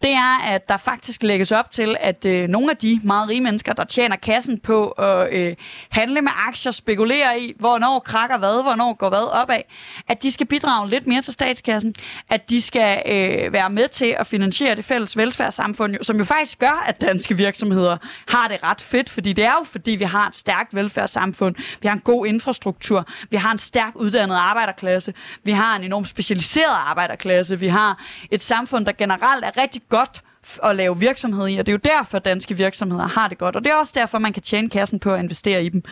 [0.02, 3.40] det er, at der faktisk lægges op til, at øh, nogle af de meget rige
[3.40, 5.54] mennesker, der tjener kassen på at øh,
[5.90, 9.60] handle med aktier, spekulere i, hvornår krakker hvad, hvornår går hvad opad,
[10.08, 11.94] at de skal bidrage lidt mere til statskassen,
[12.30, 16.58] at de skal øh, være med til at finansiere det fælles velfærdssamfund, som jo faktisk
[16.58, 17.96] gør, at danske virksomheder
[18.28, 21.88] har det ret fedt, fordi det er jo fordi, vi har et stærkt velfærdssamfund, vi
[21.88, 26.76] har en god infrastruktur, vi har en stærk uddannet arbejderklasse, vi har en enormt specialiseret
[26.86, 27.29] arbejderklasse,
[27.60, 30.22] vi har et samfund, der generelt er rigtig godt
[30.62, 33.64] at lave virksomhed i, og det er jo derfor, danske virksomheder har det godt, og
[33.64, 35.82] det er også derfor, man kan tjene kassen på at investere i dem.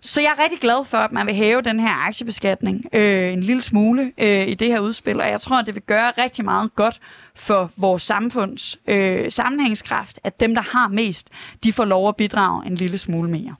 [0.00, 3.40] Så jeg er rigtig glad for, at man vil hæve den her aktiebeskatning øh, en
[3.40, 6.44] lille smule øh, i det her udspil, og jeg tror, at det vil gøre rigtig
[6.44, 7.00] meget godt
[7.34, 11.28] for vores samfunds øh, sammenhængskraft, at dem, der har mest,
[11.64, 13.54] de får lov at bidrage en lille smule mere.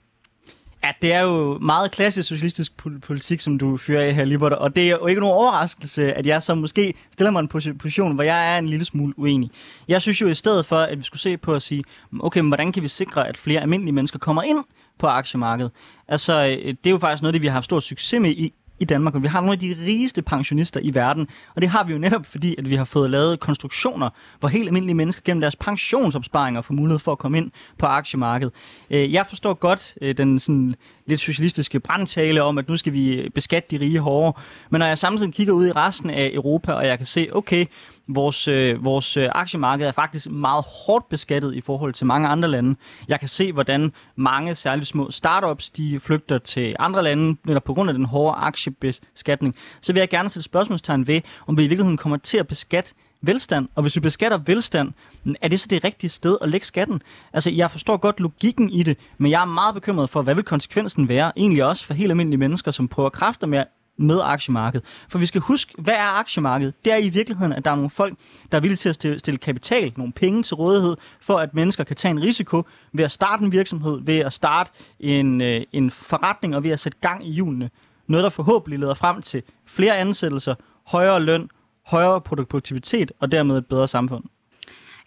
[0.83, 4.75] Ja, det er jo meget klassisk socialistisk politik, som du fyrer af her, Libert, og
[4.75, 8.23] det er jo ikke nogen overraskelse, at jeg så måske stiller mig en position, hvor
[8.23, 9.51] jeg er en lille smule uenig.
[9.87, 11.83] Jeg synes jo i stedet for, at vi skulle se på at sige,
[12.19, 14.63] okay, men hvordan kan vi sikre, at flere almindelige mennesker kommer ind
[14.99, 15.71] på aktiemarkedet?
[16.07, 18.53] Altså, øh, det er jo faktisk noget, det vi har haft stor succes med i
[18.79, 21.27] i Danmark, og vi har nogle af de rigeste pensionister i verden.
[21.55, 24.67] Og det har vi jo netop, fordi at vi har fået lavet konstruktioner, hvor helt
[24.67, 28.53] almindelige mennesker gennem deres pensionsopsparinger får mulighed for at komme ind på aktiemarkedet.
[28.89, 30.75] Øh, jeg forstår godt øh, den sådan
[31.09, 34.33] lidt socialistiske brandtale om, at nu skal vi beskatte de rige hårdere.
[34.69, 37.65] Men når jeg samtidig kigger ud i resten af Europa, og jeg kan se, okay,
[38.07, 42.47] vores, øh, vores øh, aktiemarked er faktisk meget hårdt beskattet i forhold til mange andre
[42.47, 42.75] lande.
[43.07, 47.73] Jeg kan se, hvordan mange særligt små startups, de flygter til andre lande, eller på
[47.73, 49.55] grund af den hårde aktiebeskatning.
[49.81, 52.93] Så vil jeg gerne sætte spørgsmålstegn ved, om vi i virkeligheden kommer til at beskatte
[53.21, 53.67] velstand.
[53.75, 54.93] Og hvis vi beskatter velstand,
[55.41, 57.01] er det så det rigtige sted at lægge skatten?
[57.33, 60.43] Altså, jeg forstår godt logikken i det, men jeg er meget bekymret for, hvad vil
[60.43, 61.31] konsekvensen være?
[61.37, 63.63] Egentlig også for helt almindelige mennesker, som prøver kræfter med
[63.99, 64.85] med aktiemarkedet.
[65.09, 66.85] For vi skal huske, hvad er aktiemarkedet?
[66.85, 68.17] Det er i virkeligheden, at der er nogle folk,
[68.51, 71.95] der er villige til at stille kapital, nogle penge til rådighed, for at mennesker kan
[71.95, 76.55] tage en risiko ved at starte en virksomhed, ved at starte en, øh, en forretning
[76.55, 77.69] og ved at sætte gang i hjulene.
[78.07, 80.55] Noget, der forhåbentlig leder frem til flere ansættelser,
[80.87, 81.49] højere løn,
[81.89, 84.23] højere produktivitet og dermed et bedre samfund.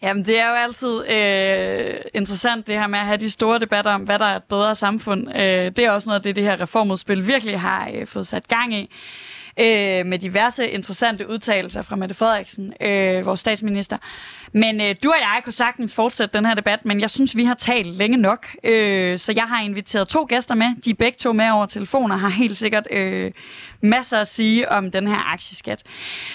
[0.02, 3.92] Jamen, det er jo altid øh, interessant, det her med at have de store debatter
[3.92, 5.28] om, hvad der er et bedre samfund.
[5.34, 8.48] Øh, det er også noget af det, det her reformudspil virkelig har øh, fået sat
[8.48, 8.90] gang i
[9.60, 13.96] øh, med diverse interessante udtalelser fra Mette Frederiksen, øh, vores statsminister.
[14.52, 17.44] Men øh, du og jeg kunne sagtens fortsætte den her debat, men jeg synes, vi
[17.44, 18.46] har talt længe nok.
[18.64, 20.82] Øh, så jeg har inviteret to gæster med.
[20.84, 23.32] De er begge to med over telefoner, har helt sikkert øh,
[23.80, 25.82] masser at sige om den her aktieskat.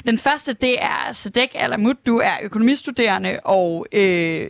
[0.08, 2.06] Den første, det er Sadek Alamut.
[2.06, 4.49] Du er økonomistuderende og øh,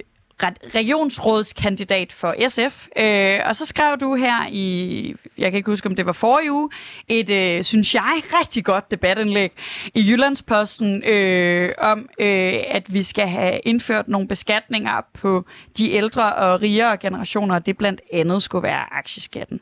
[0.76, 2.88] regionsrådskandidat for SF.
[2.98, 6.52] Øh, og så skrev du her i, jeg kan ikke huske, om det var forrige
[6.52, 6.70] uge,
[7.08, 9.52] et, øh, synes jeg, rigtig godt debatindlæg
[9.94, 15.46] i Jyllandsposten øh, om, øh, at vi skal have indført nogle beskatninger på
[15.78, 19.60] de ældre og rigere generationer, og det blandt andet skulle være aktieskatten.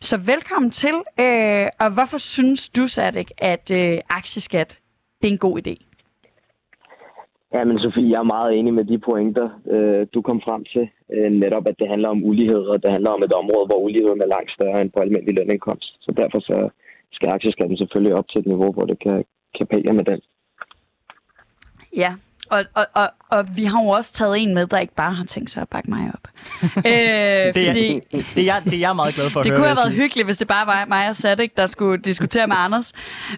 [0.00, 4.78] Så velkommen til, øh, og hvorfor synes du, Sadek, at øh, aktieskat
[5.22, 5.93] det er en god idé?
[7.54, 10.84] Ja, men Sofie, jeg er meget enig med de pointer, øh, du kom frem til.
[11.14, 14.20] Øh, netop, at det handler om ulighed, og det handler om et område, hvor uligheden
[14.22, 15.90] er langt større end på almindelig lønindkomst.
[16.04, 16.68] Så derfor så
[17.12, 19.24] skal aktieskatten selvfølgelig op til et niveau, hvor det kan
[19.58, 20.20] kan pære med den.
[21.96, 22.10] Ja,
[22.50, 25.24] og, og, og, og vi har jo også taget en med, der ikke bare har
[25.24, 26.28] tænkt sig at bakke mig op.
[26.62, 29.50] øh, det, er, fordi, det, er jeg, det er jeg meget glad for at Det
[29.50, 32.46] høre, kunne have været hyggeligt, hvis det bare var mig og Sadik, der skulle diskutere
[32.46, 32.92] med Anders.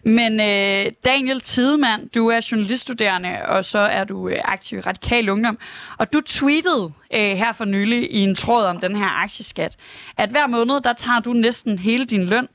[0.05, 5.29] Men øh, Daniel Tidemand, du er journaliststuderende, og så er du øh, aktiv i Radikal
[5.29, 5.59] Ungdom.
[5.99, 9.77] Og du tweetede øh, her for nylig i en tråd om den her aktieskat,
[10.19, 12.49] at hver måned, der tager du næsten hele din løn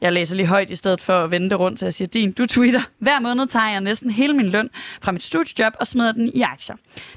[0.00, 2.32] jeg læser lige højt i stedet for at vende det rundt, så jeg siger, din,
[2.32, 2.80] du tweeter.
[2.98, 4.70] Hver måned tager jeg næsten hele min løn
[5.02, 6.76] fra mit studiejob og smider den i aktier.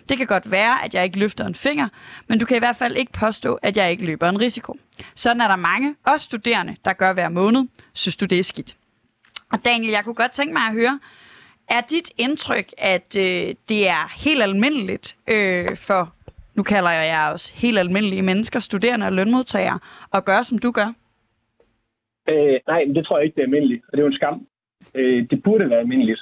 [0.09, 1.87] Det kan godt være, at jeg ikke løfter en finger,
[2.27, 4.77] men du kan i hvert fald ikke påstå, at jeg ikke løber en risiko.
[5.15, 7.67] Sådan er der mange, også studerende, der gør hver måned.
[7.93, 8.75] Synes du, det er skidt?
[9.51, 10.99] Og Daniel, jeg kunne godt tænke mig at høre,
[11.69, 16.13] er dit indtryk, at øh, det er helt almindeligt øh, for,
[16.55, 19.79] nu kalder jeg jer også helt almindelige mennesker, studerende og lønmodtagere,
[20.13, 20.93] at gøre, som du gør?
[22.31, 24.21] Øh, nej, men det tror jeg ikke, det er almindeligt, og det er jo en
[24.21, 24.37] skam.
[24.97, 26.21] Øh, det burde være almindeligt.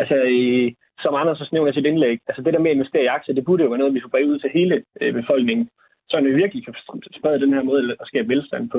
[0.00, 0.68] Altså, øh,
[1.02, 3.34] som Anders også nævner i sit indlæg, altså det der med at investere i aktier,
[3.34, 5.68] det burde jo være noget, vi får brede ud til hele øh, befolkningen,
[6.10, 6.74] så vi virkelig kan
[7.18, 8.78] sprede den her måde at skabe velstand på.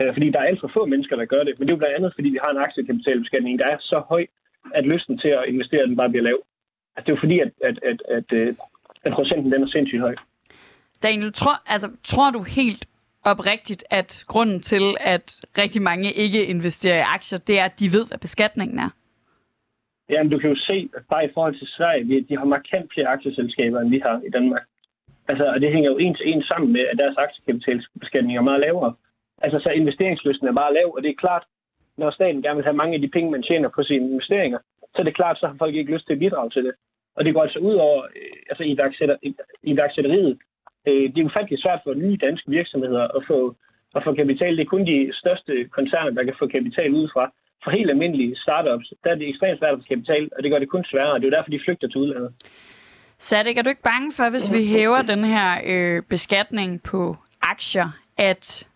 [0.00, 1.82] Øh, fordi der er alt for få mennesker, der gør det, men det er jo
[1.82, 4.22] blandt andet, fordi vi har en aktiekapitalbeskatning, der er så høj,
[4.74, 6.38] at lysten til at investere den bare bliver lav.
[6.94, 8.54] Altså, det er jo fordi, at, at, at, at, øh,
[9.06, 10.14] at procenten den er sindssygt høj.
[11.02, 12.82] Daniel, tror, altså, tror du helt
[13.30, 15.24] oprigtigt, at grunden til, at
[15.62, 18.90] rigtig mange ikke investerer i aktier, det er, at de ved, hvad beskatningen er?
[20.10, 23.08] Jamen, du kan jo se, at bare i forhold til Sverige, de har markant flere
[23.08, 24.64] aktieselskaber, end vi har i Danmark.
[25.30, 28.64] Altså, og det hænger jo en til en sammen med, at deres aktiekapitalbeskatning er meget
[28.66, 28.94] lavere.
[29.44, 31.44] Altså, så investeringslysten er meget lav, og det er klart,
[31.96, 34.58] når staten gerne vil have mange af de penge, man tjener på sine investeringer,
[34.92, 36.74] så er det klart, så har folk ikke lyst til at bidrage til det.
[37.16, 39.16] Og det går altså ud over øh, altså iværksætter,
[39.62, 40.38] iværksætteriet,
[40.86, 43.40] øh, det er ufattelig svært for nye danske virksomheder at få,
[43.96, 44.56] at få kapital.
[44.56, 47.24] Det er kun de største koncerner, der kan få kapital udefra.
[47.64, 50.58] For helt almindelige startups, der er det ekstremt svært at få kapital, og det gør
[50.58, 51.14] det kun sværere.
[51.18, 52.32] Det er jo derfor, de flygter til udlandet.
[53.18, 57.88] Sadek, er du ikke bange for, hvis vi hæver den her øh, beskatning på aktier,
[58.18, 58.68] at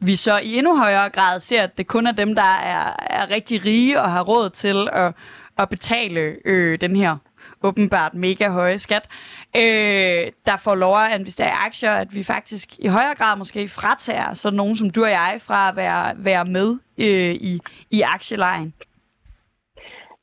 [0.00, 3.34] vi så i endnu højere grad ser, at det kun er dem, der er, er
[3.34, 5.14] rigtig rige og har råd til at,
[5.58, 7.16] at betale øh, den her
[7.62, 9.08] åbenbart mega høje skat,
[9.56, 13.68] øh, der får lov at investere i aktier, at vi faktisk i højere grad måske
[13.68, 18.00] fratager sådan nogen som du og jeg fra at være, være med øh, i, i
[18.16, 18.74] aktielejen?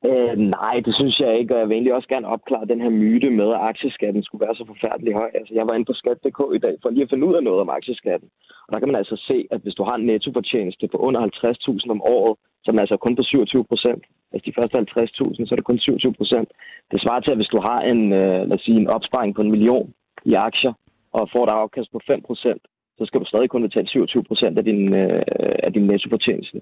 [0.10, 2.90] Øh, nej, det synes jeg ikke, og jeg vil egentlig også gerne opklare den her
[2.90, 5.30] myte med, at aktieskatten skulle være så forfærdelig høj.
[5.40, 7.62] Altså, jeg var inde på skat.dk i dag for lige at finde ud af noget
[7.62, 8.30] om aktieskatten.
[8.66, 11.92] Og der kan man altså se, at hvis du har en nettofortjeneste på under 50.000
[11.96, 12.34] om året,
[12.66, 14.04] som er altså kun på 27 procent.
[14.32, 16.50] Altså de første 50.000, så er det kun 27 procent.
[16.92, 19.42] Det svarer til, at hvis du har en, øh, lad os sige, en opsparing på
[19.42, 19.88] en million
[20.32, 20.74] i aktier,
[21.18, 22.64] og får et afkast på 5 procent,
[22.98, 25.22] så skal du stadig kun betale 27 procent af din, øh,
[25.66, 26.58] af din nettofortjeneste.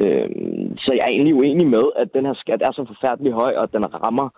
[0.00, 0.28] Øh,
[0.84, 3.62] så jeg er egentlig uenig med, at den her skat er så forfærdelig høj, og
[3.66, 4.28] at den rammer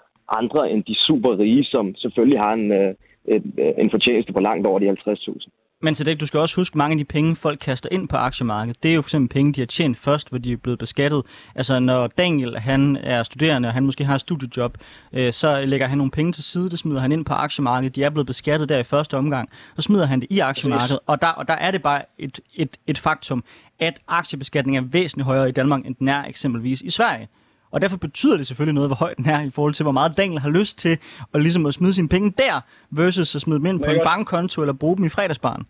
[0.41, 2.93] andre end de super rige, som selvfølgelig har en, øh,
[3.31, 3.41] øh,
[3.83, 5.49] en fortjeneste på langt over de 50.000.
[5.83, 8.17] Men til det, du skal også huske, mange af de penge, folk kaster ind på
[8.17, 10.79] aktiemarkedet, det er jo for eksempel penge, de har tjent først, hvor de er blevet
[10.79, 11.23] beskattet.
[11.55, 14.79] Altså når Daniel, han er studerende, og han måske har et studiejob,
[15.13, 18.05] øh, så lægger han nogle penge til side, det smider han ind på aktiemarkedet, de
[18.05, 21.29] er blevet beskattet der i første omgang, så smider han det i aktiemarkedet, og der,
[21.29, 23.45] og der er det bare et, et, et faktum,
[23.79, 27.29] at aktiebeskatning er væsentligt højere i Danmark, end den er eksempelvis i Sverige.
[27.73, 30.17] Og derfor betyder det selvfølgelig noget, hvor høj den er i forhold til, hvor meget
[30.17, 30.95] Daniel har lyst til
[31.35, 32.55] at, ligesom at smide sine penge der,
[32.91, 35.63] versus at smide dem ind på en bankkonto eller bruge dem i fredagsbaren.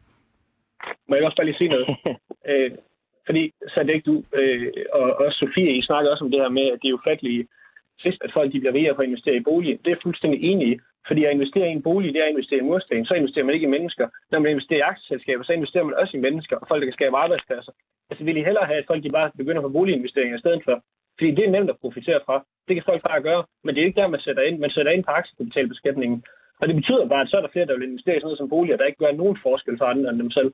[1.09, 1.89] Må jeg også bare lige sige noget?
[2.51, 2.71] øh,
[3.27, 3.43] fordi
[3.95, 6.89] ikke du øh, og også Sofie, I snakker også om det her med, at det
[6.89, 7.47] er jo fatlige
[8.05, 9.79] sidst, at folk de bliver på at investere i bolig.
[9.85, 10.79] Det er fuldstændig enig i.
[11.09, 13.07] Fordi at investere i en bolig, det er at investere i mursten.
[13.07, 14.07] Så investerer man ikke i mennesker.
[14.31, 16.99] Når man investerer i aktieselskaber, så investerer man også i mennesker og folk, der kan
[17.01, 17.73] skabe arbejdspladser.
[18.11, 20.77] Altså vil I hellere have, at folk de bare begynder på boliginvesteringer i stedet for?
[21.19, 22.37] Fordi det er nemt at profitere fra.
[22.67, 24.59] Det kan folk bare gøre, men det er ikke der, man sætter ind.
[24.59, 26.19] Man sætter ind på aktiekapitalbeskatningen.
[26.61, 28.39] Og det betyder bare, at så er der flere, der vil investere i sådan noget
[28.39, 30.51] som boliger, der ikke gør nogen forskel for andre end dem selv.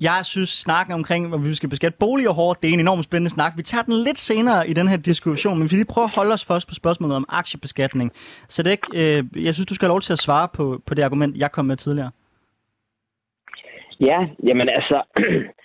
[0.00, 3.30] Jeg synes, snakken omkring, hvor vi skal beskatte boliger hårdt, det er en enormt spændende
[3.30, 3.52] snak.
[3.56, 6.32] Vi tager den lidt senere i den her diskussion, men vi lige prøve at holde
[6.32, 8.12] os først på spørgsmålet om aktiebeskatning.
[8.48, 11.02] Så det øh, jeg synes, du skal have lov til at svare på, på det
[11.02, 12.10] argument, jeg kom med tidligere.
[14.00, 15.02] Ja, jamen altså,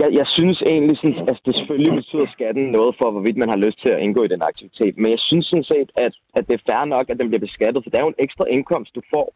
[0.00, 3.60] jeg, jeg synes egentlig, sådan, altså det selvfølgelig betyder skatten noget for, hvorvidt man har
[3.66, 4.94] lyst til at indgå i den aktivitet.
[5.00, 7.82] Men jeg synes sådan set, at, at det er fair nok, at den bliver beskattet,
[7.82, 9.26] for det er jo en ekstra indkomst, du får.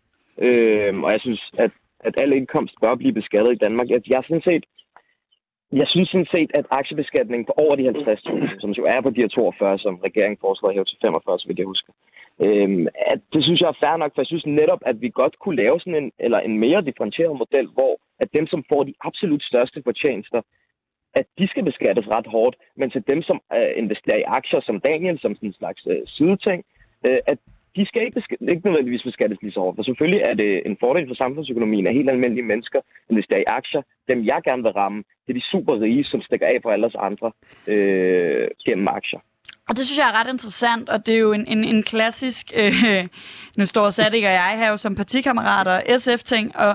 [0.46, 1.72] Øh, og jeg synes, at,
[2.06, 3.88] at al indkomst bør blive beskattet i Danmark.
[3.94, 4.64] Jeg, jeg sådan set,
[5.80, 9.22] jeg synes sådan set, at aktiebeskatningen på over de 50.000, som jo er på de
[9.22, 11.92] her 42, som regeringen foreslår at hæve til 45, så vidt jeg husker,
[12.46, 15.34] øhm, at det synes jeg er fair nok, for jeg synes netop, at vi godt
[15.42, 18.94] kunne lave sådan en, eller en mere differentieret model, hvor at dem, som får de
[19.08, 20.40] absolut største fortjenester,
[21.20, 24.80] at de skal beskattes ret hårdt, men til dem, som øh, investerer i aktier som
[24.88, 26.60] Daniel, som sådan en slags øh, sideting,
[27.06, 27.38] øh, at
[27.76, 29.76] de skal ikke, besk- ikke nødvendigvis beskattes lige så hårdt.
[29.76, 32.80] For selvfølgelig er det en fordel for samfundsøkonomien, at helt almindelige mennesker
[33.10, 33.82] investerer i aktier.
[34.10, 36.86] Dem, jeg gerne vil ramme, det er de super rige, som stikker af for alle
[36.86, 37.28] os andre
[37.72, 39.20] øh, gennem aktier.
[39.68, 42.46] Og det synes jeg er ret interessant, og det er jo en, en, en klassisk,
[42.60, 43.08] øh,
[43.58, 46.72] nu står Sadik og jeg her jo som partikammerater, SF-ting, og,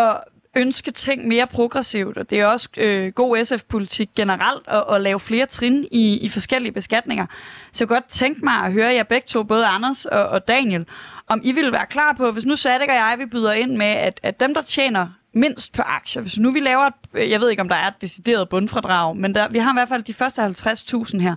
[0.00, 0.10] og
[0.56, 5.20] ønske ting mere progressivt, og det er også øh, god SF-politik generelt at, at lave
[5.20, 7.26] flere trin i, i forskellige beskatninger.
[7.72, 10.48] Så jeg kunne godt tænke mig at høre jer begge to, både Anders og, og
[10.48, 10.86] Daniel,
[11.28, 13.86] om I ville være klar på, hvis nu Sadek og jeg, vi byder ind med,
[13.86, 17.40] at, at dem, der tjener mindst på aktier, hvis nu vi laver, et, øh, jeg
[17.40, 20.02] ved ikke, om der er et decideret bundfradrag, men der, vi har i hvert fald
[20.02, 21.34] de første 50.000 her.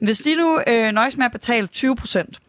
[0.00, 2.40] Hvis de nu øh, nøjes med at betale 20 procent,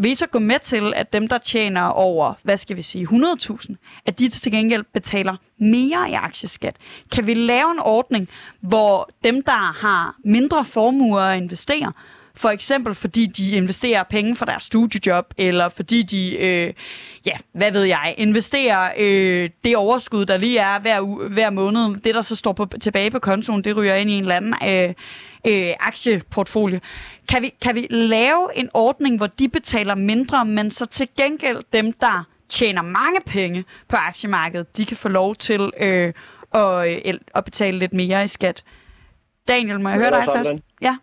[0.00, 3.08] vil I så gå med til, at dem, der tjener over, hvad skal vi sige,
[3.10, 3.74] 100.000,
[4.06, 6.76] at de til gengæld betaler mere i aktieskat?
[7.12, 8.28] Kan vi lave en ordning,
[8.60, 11.92] hvor dem, der har mindre formuer at investere,
[12.34, 16.72] for eksempel fordi de investerer penge for deres studiejob, eller fordi de, øh,
[17.26, 22.00] ja, hvad ved jeg, investerer øh, det overskud, der lige er hver, hver måned.
[22.00, 24.54] Det, der så står på, tilbage på kontoen, det ryger ind i en eller anden
[24.64, 24.94] øh,
[25.46, 26.78] øh, aktieportfolio.
[27.28, 31.62] Kan vi, kan vi lave en ordning, hvor de betaler mindre, men så til gengæld
[31.72, 36.12] dem, der tjener mange penge på aktiemarkedet, de kan få lov til øh,
[36.54, 38.64] at, at betale lidt mere i skat.
[39.48, 40.50] Daniel, må jeg høre dig først?
[40.82, 40.96] Ja.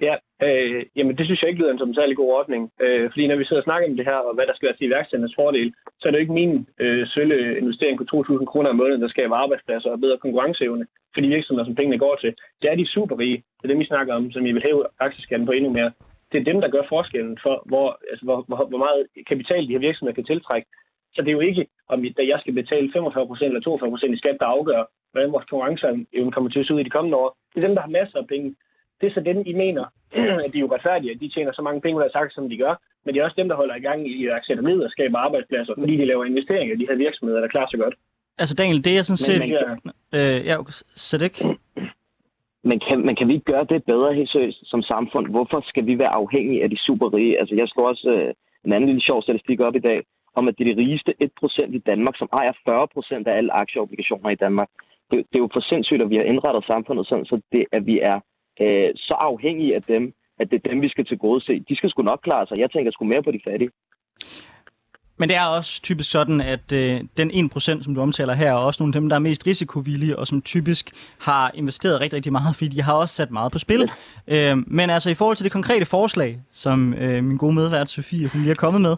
[0.00, 0.14] Ja,
[0.46, 2.62] øh, jamen det synes jeg ikke lyder som en særlig god ordning.
[2.84, 4.76] Øh, fordi når vi sidder og snakker om det her, og hvad der skal være
[4.76, 6.52] til iværksætternes fordel, så er det jo ikke min
[6.84, 11.20] øh, sølle investering på 2.000 kroner om måneden, der skaber arbejdspladser og bedre konkurrenceevne for
[11.22, 12.30] de virksomheder, som pengene går til.
[12.60, 13.38] Det er de superrige.
[13.56, 15.90] Det er dem, vi snakker om, som I vil hæve aktieskatten på endnu mere.
[16.32, 19.74] Det er dem, der gør forskellen for, hvor, altså, hvor, hvor, hvor meget kapital de
[19.74, 20.68] her virksomheder kan tiltrække.
[21.14, 23.60] Så det er jo ikke, om da jeg skal betale 45% eller
[24.10, 26.96] 42% i skat, der afgør, hvordan vores konkurrenceevne kommer til at se ud i de
[26.96, 27.36] kommende år.
[27.50, 28.56] Det er dem, der har masser af penge
[29.00, 29.84] det er så dem, I mener,
[30.44, 32.48] at de er jo retfærdige, at de tjener så mange penge ud af sagt, som
[32.48, 32.74] de gør.
[33.04, 35.96] Men det er også dem, der holder i gang i iværksætteriet og skaber arbejdspladser, fordi
[35.96, 37.94] de laver investeringer i de her virksomheder, der klarer sig godt.
[38.38, 39.40] Altså Daniel, det er sådan set...
[39.40, 39.52] Men,
[40.18, 40.56] øh, ja,
[41.06, 41.44] så det ikke.
[42.68, 45.26] Men kan, men kan vi ikke gøre det bedre helt seriøst som samfund?
[45.34, 47.38] Hvorfor skal vi være afhængige af de superrige?
[47.40, 48.34] Altså jeg slår også øh,
[48.64, 49.98] en anden lille sjov statistik op i dag,
[50.38, 54.30] om at det er de rigeste 1% i Danmark, som ejer 40% af alle aktieobligationer
[54.30, 54.68] i Danmark.
[55.10, 57.86] Det, det er jo for sindssygt, at vi har indrettet samfundet sådan, så det, at
[57.86, 58.16] vi er
[58.60, 61.60] øh, så afhængige af dem, at det er dem, vi skal til gode se.
[61.68, 62.58] De skal sgu nok klare sig.
[62.58, 63.70] Jeg tænker sgu mere på de fattige.
[65.20, 68.54] Men det er også typisk sådan, at øh, den 1%, som du omtaler her, er
[68.54, 72.32] også nogle af dem, der er mest risikovillige, og som typisk har investeret rigtig, rigtig
[72.32, 73.90] meget, fordi de har også sat meget på spil.
[74.28, 78.28] Øh, men altså i forhold til det konkrete forslag, som øh, min gode medvært Sofie
[78.28, 78.96] hun lige er kommet med,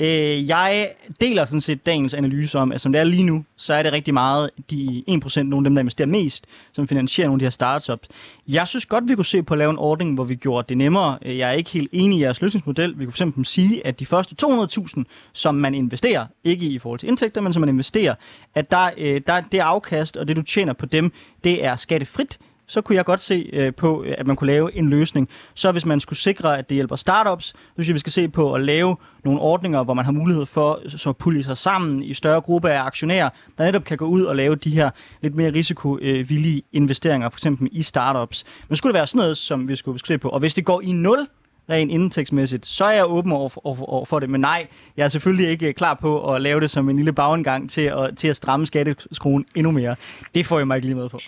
[0.00, 0.90] Øh, jeg
[1.20, 3.92] deler sådan set dagens analyse om, at som det er lige nu, så er det
[3.92, 7.44] rigtig meget de 1%, nogle af dem, der investerer mest, som finansierer nogle af de
[7.44, 8.08] her startups.
[8.48, 10.76] Jeg synes godt, vi kunne se på at lave en ordning, hvor vi gjorde det
[10.76, 11.18] nemmere.
[11.22, 12.98] Jeg er ikke helt enig i jeres løsningsmodel.
[12.98, 17.08] Vi kunne fx sige, at de første 200.000, som man investerer, ikke i forhold til
[17.08, 18.14] indtægter, men som man investerer,
[18.54, 21.12] at der, øh, der det afkast og det, du tjener på dem,
[21.44, 22.38] det er skattefrit
[22.68, 25.28] så kunne jeg godt se øh, på, øh, at man kunne lave en løsning.
[25.54, 28.28] Så hvis man skulle sikre, at det hjælper startups, så synes jeg, vi skal se
[28.28, 31.56] på at lave nogle ordninger, hvor man har mulighed for øh, så at pulle sig
[31.56, 34.90] sammen i større grupper af aktionærer, der netop kan gå ud og lave de her
[35.22, 38.44] lidt mere risikovillige investeringer, for eksempel i startups.
[38.68, 40.28] Men skulle det være sådan noget, som vi skulle, vi skulle se på.
[40.28, 41.26] Og hvis det går i nul,
[41.70, 44.30] rent indtægtsmæssigt, så er jeg åben over for, over, over for det.
[44.30, 44.66] Men nej,
[44.96, 47.82] jeg er selvfølgelig ikke øh, klar på at lave det som en lille bagindgang til
[47.82, 49.96] at, til at stramme skatteskruen endnu mere.
[50.34, 51.20] Det får jeg mig ikke lige med på.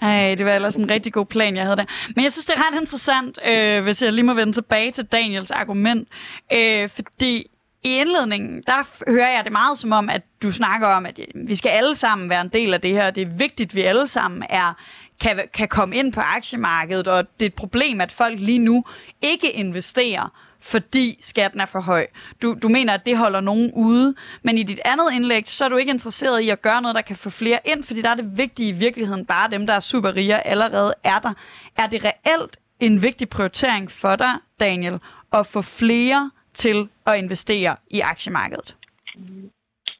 [0.00, 1.84] Ej, det var ellers en rigtig god plan, jeg havde der.
[2.16, 5.04] Men jeg synes, det er ret interessant, øh, hvis jeg lige må vende tilbage til
[5.04, 6.08] Daniels argument.
[6.52, 7.46] Øh, fordi
[7.84, 11.54] i indledningen, der hører jeg det meget som om, at du snakker om, at vi
[11.54, 13.10] skal alle sammen være en del af det her.
[13.10, 14.74] Det er vigtigt, at vi alle sammen er
[15.20, 18.84] kan, kan komme ind på aktiemarkedet, og det er et problem, at folk lige nu
[19.22, 20.28] ikke investerer,
[20.60, 22.06] fordi skatten er for høj.
[22.42, 25.68] Du, du mener, at det holder nogen ude, men i dit andet indlæg, så er
[25.68, 28.14] du ikke interesseret i at gøre noget, der kan få flere ind, fordi der er
[28.14, 31.32] det vigtige i virkeligheden bare dem, der er super rige allerede er der.
[31.78, 34.98] Er det reelt en vigtig prioritering for dig, Daniel,
[35.32, 38.76] at få flere til at investere i aktiemarkedet?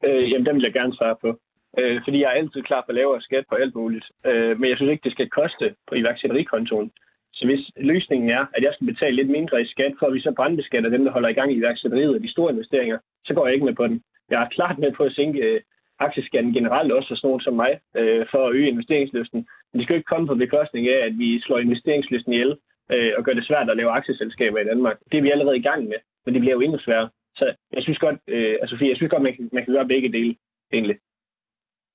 [0.05, 1.39] Øh, jamen, den vil jeg gerne svare på.
[1.79, 4.05] Øh, fordi jeg er altid klar for lavere skat på alt muligt.
[4.29, 6.91] Øh, men jeg synes ikke, det skal koste på iværksætterikontoen.
[7.33, 10.21] Så hvis løsningen er, at jeg skal betale lidt mindre i skat, for at vi
[10.21, 13.45] så brandbeskatter dem, der holder i gang i iværksætteriet og de store investeringer, så går
[13.45, 14.01] jeg ikke med på den.
[14.29, 15.61] Jeg er klart med på at sænke øh,
[15.99, 19.39] aktieskatten generelt også for sådan nogen som mig, øh, for at øge investeringslysten.
[19.69, 22.53] Men det skal jo ikke komme på bekostning af, at vi slår investeringslysten ihjel
[22.93, 24.97] øh, og gør det svært at lave aktieselskaber i Danmark.
[25.11, 27.09] Det er vi allerede i gang med, men det bliver jo endnu sværere.
[27.35, 30.11] Så jeg synes godt, øh, altså, jeg synes godt man, kan, man kan gøre begge
[30.11, 30.35] dele,
[30.73, 30.97] egentlig.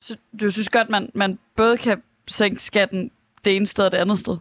[0.04, 3.10] Så du synes godt, man, man både kan sænke skatten
[3.44, 4.36] det ene sted og det andet sted?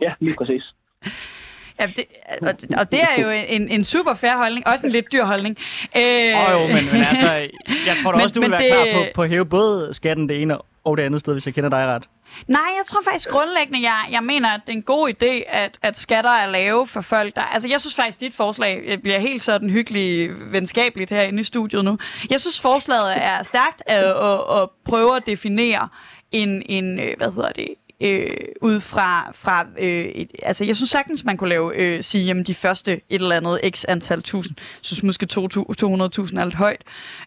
[0.00, 0.74] Ja, lige præcis.
[1.80, 2.04] Ja, det,
[2.42, 5.56] og, og det er jo en, en super fair holdning, også en lidt dyr holdning.
[5.96, 7.32] Øh, oh, jo, men, men altså,
[7.88, 10.28] jeg tror da også, du vil være det, klar på, på at hæve både skatten
[10.28, 12.08] det ene og det andet sted, hvis jeg kender dig ret.
[12.46, 15.78] Nej, jeg tror faktisk grundlæggende, jeg, jeg mener, at det er en god idé, at,
[15.82, 17.42] at skatter er lave for folk, der...
[17.42, 21.98] Altså, jeg synes faktisk, dit forslag bliver helt sådan hyggeligt venskabeligt herinde i studiet nu.
[22.30, 25.88] Jeg synes, forslaget er stærkt at, at, at prøve at definere
[26.32, 27.68] en, en øh, hvad hedder det,
[28.00, 32.24] øh, ud fra, fra øh, et, altså jeg synes sagtens, man kunne lave, øh, sige,
[32.24, 36.54] jamen de første et eller andet x antal tusind, jeg synes måske 200.000 er lidt
[36.54, 36.82] højt,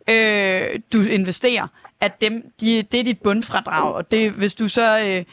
[0.09, 1.67] øh, du investerer,
[2.01, 5.23] at dem, de, det er dit bundfradrag, og det, hvis du så øh,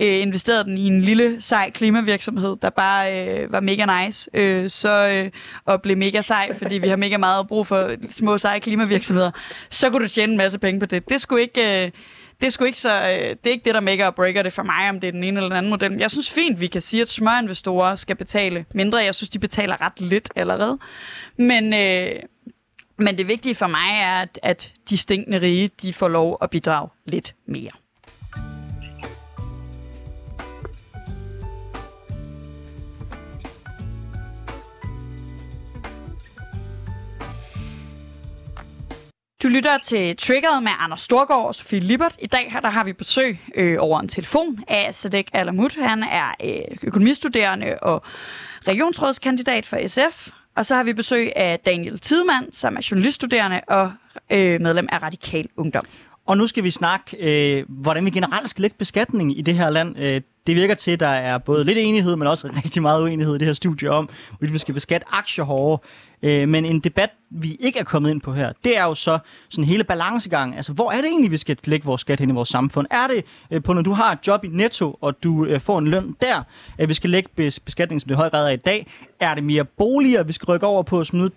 [0.00, 4.70] øh, investerede den i en lille, sej klimavirksomhed, der bare øh, var mega nice, øh,
[4.70, 5.30] så, øh,
[5.64, 9.30] og blev mega sej, fordi vi har mega meget brug for små, seje klimavirksomheder,
[9.70, 11.08] så kunne du tjene en masse penge på det.
[11.08, 11.84] Det skulle ikke...
[11.84, 11.90] Øh,
[12.40, 14.52] det er sgu ikke så, øh, det er ikke det, der maker og breaker det
[14.52, 15.96] for mig, om det er den ene eller den anden model.
[15.98, 18.98] Jeg synes fint, vi kan sige, at smørinvestorer skal betale mindre.
[18.98, 20.78] Jeg synes, de betaler ret lidt allerede.
[21.36, 22.22] Men, øh,
[22.96, 26.50] men det vigtige for mig er, at, at de stinkende rige, de får lov at
[26.50, 27.70] bidrage lidt mere.
[39.42, 42.16] Du lytter til Triggeret med Anders Storgård og Sofie Libert.
[42.18, 45.74] I dag her, der har vi besøg øh, over en telefon af Sadek Alamut.
[45.74, 48.02] Han er øh, økonomistuderende og
[48.68, 50.28] regionsrådskandidat for SF.
[50.56, 53.92] Og så har vi besøg af Daniel Tidemand, som er journaliststuderende og
[54.30, 55.86] øh, medlem af Radikal Ungdom.
[56.30, 59.70] Og nu skal vi snakke, øh, hvordan vi generelt skal lægge beskatning i det her
[59.70, 59.98] land.
[59.98, 63.34] Øh, det virker til, at der er både lidt enighed, men også rigtig meget uenighed
[63.34, 65.78] i det her studie om, hvorvidt vi skal beskatte aktier hårdere.
[66.22, 69.18] Øh, men en debat, vi ikke er kommet ind på her, det er jo så
[69.48, 70.56] sådan hele balancegang.
[70.56, 72.86] Altså, hvor er det egentlig, vi skal lægge vores skat hen i vores samfund?
[72.90, 75.78] Er det øh, på, når du har et job i Netto, og du øh, får
[75.78, 76.42] en løn der,
[76.78, 77.30] at vi skal lægge
[77.64, 78.86] beskatning, som det i høj grad er i dag?
[79.20, 81.30] Er det mere boliger, vi skal rykke over på at smide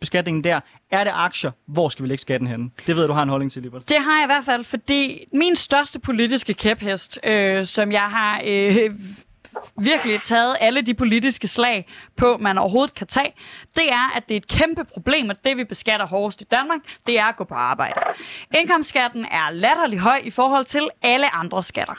[0.00, 0.60] beskatningen der?
[0.90, 1.50] Er det aktier?
[1.66, 2.72] Hvor skal vi lægge skatten hen?
[2.86, 3.88] Det ved jeg, du har en holdning til, Libert.
[3.88, 8.40] Det har jeg i hvert fald, fordi min største politiske kæphest, øh, som jeg har
[8.44, 8.90] øh,
[9.78, 13.32] virkelig taget alle de politiske slag på, man overhovedet kan tage,
[13.76, 16.80] det er, at det er et kæmpe problem, at det, vi beskatter hårdest i Danmark,
[17.06, 18.00] det er at gå på arbejde.
[18.58, 21.94] Indkomstskatten er latterlig høj i forhold til alle andre skatter.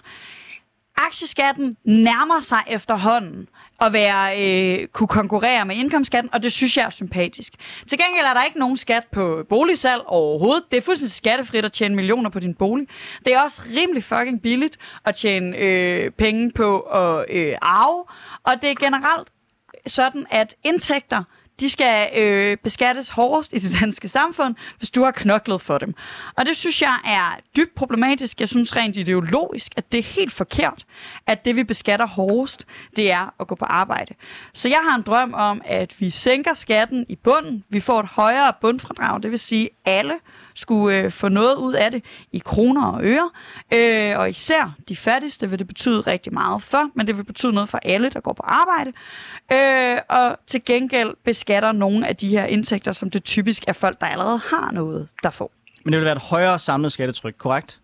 [0.98, 3.48] Aktieskatten nærmer sig efterhånden
[3.82, 7.54] at være, øh, kunne konkurrere med indkomstskatten, og det synes jeg er sympatisk.
[7.88, 10.64] Til gengæld er der ikke nogen skat på boligsalg overhovedet.
[10.72, 12.88] Det er fuldstændig skattefrit at tjene millioner på din bolig.
[13.26, 18.04] Det er også rimelig fucking billigt at tjene øh, penge på at øh, arve,
[18.44, 19.28] og det er generelt
[19.88, 21.24] sådan, at indtægter
[21.60, 25.94] de skal øh, beskattes hårdest i det danske samfund, hvis du har knoklet for dem.
[26.38, 28.40] Og det synes jeg er dybt problematisk.
[28.40, 30.86] Jeg synes rent ideologisk, at det er helt forkert,
[31.28, 34.14] at det vi beskatter hårdest, det er at gå på arbejde.
[34.54, 37.64] Så jeg har en drøm om, at vi sænker skatten i bunden.
[37.70, 40.14] Vi får et højere bundfradrag, det vil sige alle
[40.58, 43.30] skulle øh, få noget ud af det i kroner og øre.
[43.74, 47.54] Øh, og især de fattigste vil det betyde rigtig meget for, men det vil betyde
[47.54, 48.94] noget for alle, der går på arbejde.
[49.54, 54.00] Øh, og til gengæld beskatter nogle af de her indtægter, som det typisk er folk,
[54.02, 55.52] der allerede har noget, der får.
[55.84, 57.80] Men det vil være et højere samlet skattetryk, korrekt?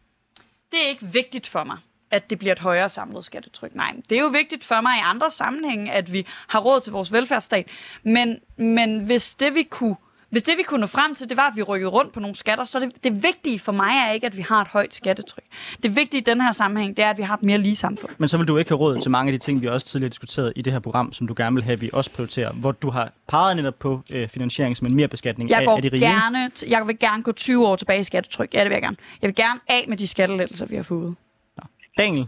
[0.71, 1.77] Det er ikke vigtigt for mig
[2.13, 3.75] at det bliver et højere samlet skattetryk.
[3.75, 6.91] Nej, det er jo vigtigt for mig i andre sammenhænge, at vi har råd til
[6.91, 7.67] vores velfærdsstat.
[8.03, 9.95] Men, men hvis det vi kunne
[10.33, 12.35] hvis det vi kunne nå frem til, det var, at vi rykkede rundt på nogle
[12.35, 15.43] skatter, så det, det vigtige for mig er ikke, at vi har et højt skattetryk.
[15.83, 18.11] Det vigtige i den her sammenhæng, det er, at vi har et mere lige samfund.
[18.17, 20.09] Men så vil du ikke have råd til mange af de ting, vi også tidligere
[20.09, 22.71] diskuteret i det her program, som du gerne vil have, at vi også prioriterer, hvor
[22.71, 25.89] du har peget netop på øh, finansiering som en mere beskatning jeg af, af de
[25.89, 26.01] rige.
[26.01, 28.53] Gerne, jeg vil gerne gå 20 år tilbage i skattetryk.
[28.53, 28.97] Ja, det vil jeg gerne.
[29.21, 31.15] Jeg vil gerne af med de skattelettelser, vi har fået.
[31.57, 31.63] Nå.
[31.97, 32.27] Daniel?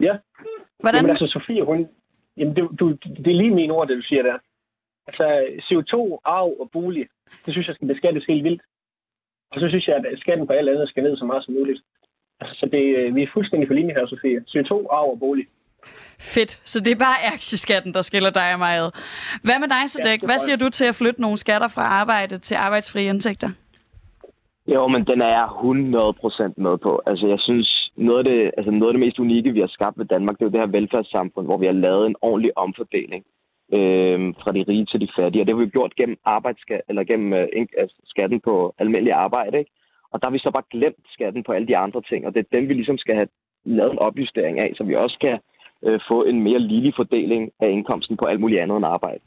[0.00, 0.12] Ja.
[0.80, 0.98] Hvordan?
[0.98, 1.86] Jamen altså, Sofie, hun...
[2.36, 2.90] Jamen, det, du,
[3.24, 4.38] det er lige mine ord, det du siger der.
[5.08, 5.26] Altså,
[5.66, 5.94] CO2,
[6.24, 7.06] arv og bolig,
[7.44, 8.62] det synes jeg skal beskattes helt vildt.
[9.52, 11.80] Og så synes jeg, at skatten på alt andet skal ned så meget som muligt.
[12.40, 14.44] Altså, så det, vi er fuldstændig for linje her, Sofie.
[14.52, 15.46] CO2, arv og bolig.
[16.34, 16.60] Fedt.
[16.64, 18.90] Så det er bare aktieskatten, der skiller dig og mig ad.
[19.46, 20.20] Hvad med dig, Sadek?
[20.24, 23.50] Hvad siger du til at flytte nogle skatter fra arbejde til arbejdsfrie indtægter?
[24.74, 25.48] Jo, men den er jeg
[26.48, 27.02] 100% med på.
[27.06, 29.98] Altså, jeg synes, noget af, det, altså noget af det mest unikke, vi har skabt
[29.98, 33.24] ved Danmark, det er jo det her velfærdssamfund, hvor vi har lavet en ordentlig omfordeling
[33.76, 35.42] øh, fra de rige til de fattige.
[35.42, 37.46] Og det har vi gjort gennem arbejdsskat, eller gennem øh,
[37.82, 39.58] altså, skatten på almindelig arbejde.
[39.58, 39.70] Ikke?
[40.12, 42.40] Og der har vi så bare glemt skatten på alle de andre ting, og det
[42.40, 43.28] er dem, vi ligesom skal have
[43.64, 45.36] lavet en opjustering af, så vi også kan
[45.86, 49.22] øh, få en mere ligelig fordeling af indkomsten på alt muligt andet end arbejde.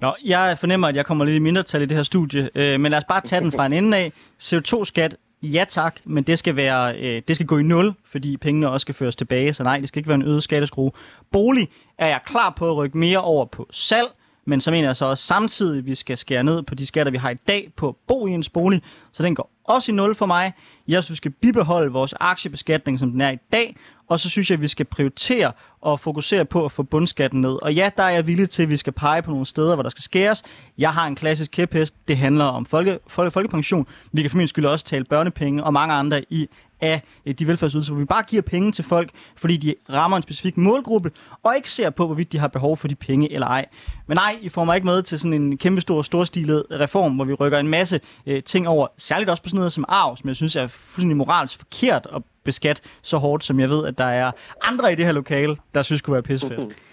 [0.00, 2.90] Nå, jeg fornemmer, at jeg kommer lidt i mindretal i det her studie, øh, men
[2.90, 4.12] lad os bare tage den fra en ende af.
[4.42, 8.70] CO2-skat ja tak, men det skal, være, øh, det skal gå i nul, fordi pengene
[8.70, 10.92] også skal føres tilbage, så nej, det skal ikke være en øget skatteskrue.
[11.32, 11.68] Bolig
[11.98, 14.08] er jeg klar på at rykke mere over på salg,
[14.48, 17.10] men så mener jeg så også samtidig, at vi skal skære ned på de skatter,
[17.10, 18.82] vi har i dag på at bo i ens bolig,
[19.12, 20.52] så den går også i nul for mig.
[20.88, 23.76] Jeg synes, vi skal bibeholde vores aktiebeskatning, som den er i dag,
[24.08, 27.62] og så synes jeg, at vi skal prioritere og fokusere på at få bundskatten ned.
[27.62, 29.82] Og ja, der er jeg villig til, at vi skal pege på nogle steder, hvor
[29.82, 30.42] der skal skæres.
[30.78, 31.94] Jeg har en klassisk kæphest.
[32.08, 33.86] Det handler om folke, folke, folkepension.
[34.12, 36.48] Vi kan for min skyld også tale børnepenge og mange andre i
[36.80, 40.22] af øh, de velfærdsydelser, hvor vi bare giver penge til folk, fordi de rammer en
[40.22, 41.10] specifik målgruppe,
[41.42, 43.66] og ikke ser på, hvorvidt de har behov for de penge eller ej.
[44.06, 47.24] Men nej, I får mig ikke med til sådan en kæmpe stor, storstilet reform, hvor
[47.24, 50.28] vi rykker en masse øh, ting over, særligt også på sådan noget som arv, som
[50.28, 54.04] jeg synes er fuldstændig moralsk forkert at beskatte så hårdt, som jeg ved, at der
[54.04, 54.30] er
[54.62, 56.72] andre i det her lokale, der synes kunne være pissefedt.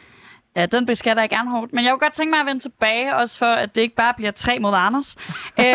[0.55, 1.73] Ja, den beskatter jeg gerne hårdt.
[1.73, 4.13] Men jeg kunne godt tænke mig at vende tilbage, også for at det ikke bare
[4.13, 5.15] bliver tre mod Anders.
[5.59, 5.65] øh,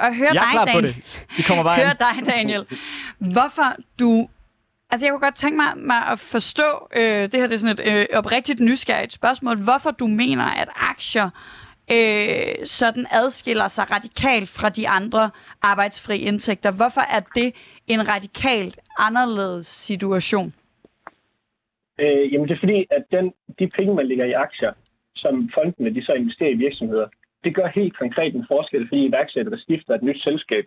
[0.00, 0.94] og høre jeg er dig, Daniel.
[0.94, 1.26] det.
[1.36, 2.66] Vi kommer bare høre dig, Daniel.
[3.18, 4.28] Hvorfor du...
[4.90, 7.78] Altså, jeg kunne godt tænke mig, mig at forstå, øh, det her det er sådan
[7.78, 11.30] et øh, oprigtigt nysgerrigt spørgsmål, hvorfor du mener, at aktier
[11.92, 15.30] øh, sådan adskiller sig radikalt fra de andre
[15.62, 16.70] arbejdsfri indtægter.
[16.70, 17.54] Hvorfor er det
[17.86, 20.54] en radikalt anderledes situation?
[22.02, 24.72] Øh, jamen det er fordi, at den, de penge, man lægger i aktier,
[25.16, 27.08] som fondene de så investerer i virksomheder,
[27.44, 30.66] det gør helt konkret en forskel for de iværksættere, der skifter et nyt selskab.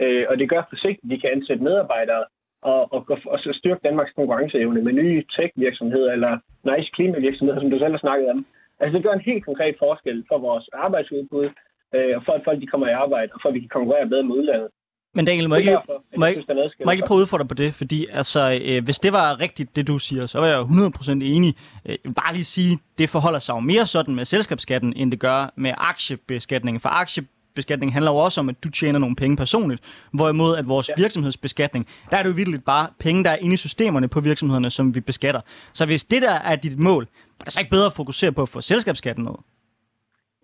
[0.00, 2.24] Øh, og det gør på sigt, at de kan ansætte medarbejdere
[2.62, 3.00] og, og,
[3.32, 6.32] og så styrke Danmarks konkurrenceevne med nye tech-virksomheder eller
[6.70, 8.46] nice klimavirksomheder, som du selv har snakket om.
[8.80, 11.48] Altså det gør en helt konkret forskel for vores arbejdsudbud,
[11.94, 14.08] øh, og for at folk de kommer i arbejde, og for at vi kan konkurrere
[14.08, 14.70] bedre med udlandet.
[15.16, 15.78] Men Daniel, må jeg ikke,
[16.16, 17.74] må jeg ikke prøve at udfordre på det?
[17.74, 21.54] Fordi altså, øh, hvis det var rigtigt, det du siger, så var jeg 100% enig.
[21.86, 25.10] Øh, jeg vil bare lige sige, det forholder sig jo mere sådan med selskabsskatten, end
[25.10, 26.80] det gør med aktiebeskatningen.
[26.80, 29.82] For aktiebeskatning handler jo også om, at du tjener nogle penge personligt.
[30.12, 30.94] Hvorimod at vores ja.
[30.96, 34.70] virksomhedsbeskatning, der er det jo virkelig bare penge, der er inde i systemerne på virksomhederne,
[34.70, 35.40] som vi beskatter.
[35.72, 37.08] Så hvis det der er dit mål,
[37.40, 39.36] er det så ikke bedre at fokusere på at få selskabsskatten ned?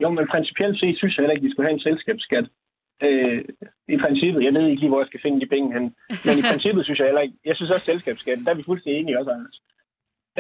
[0.03, 2.45] Jo, men principielt set synes jeg heller ikke, at vi skal have en selskabsskat.
[3.07, 3.45] Øh,
[3.95, 5.85] I princippet, jeg ved ikke lige, hvor jeg skal finde de penge hen,
[6.27, 9.01] men i princippet synes jeg heller ikke, jeg synes også selskabsskat, der er vi fuldstændig
[9.01, 9.59] enige også, Anders.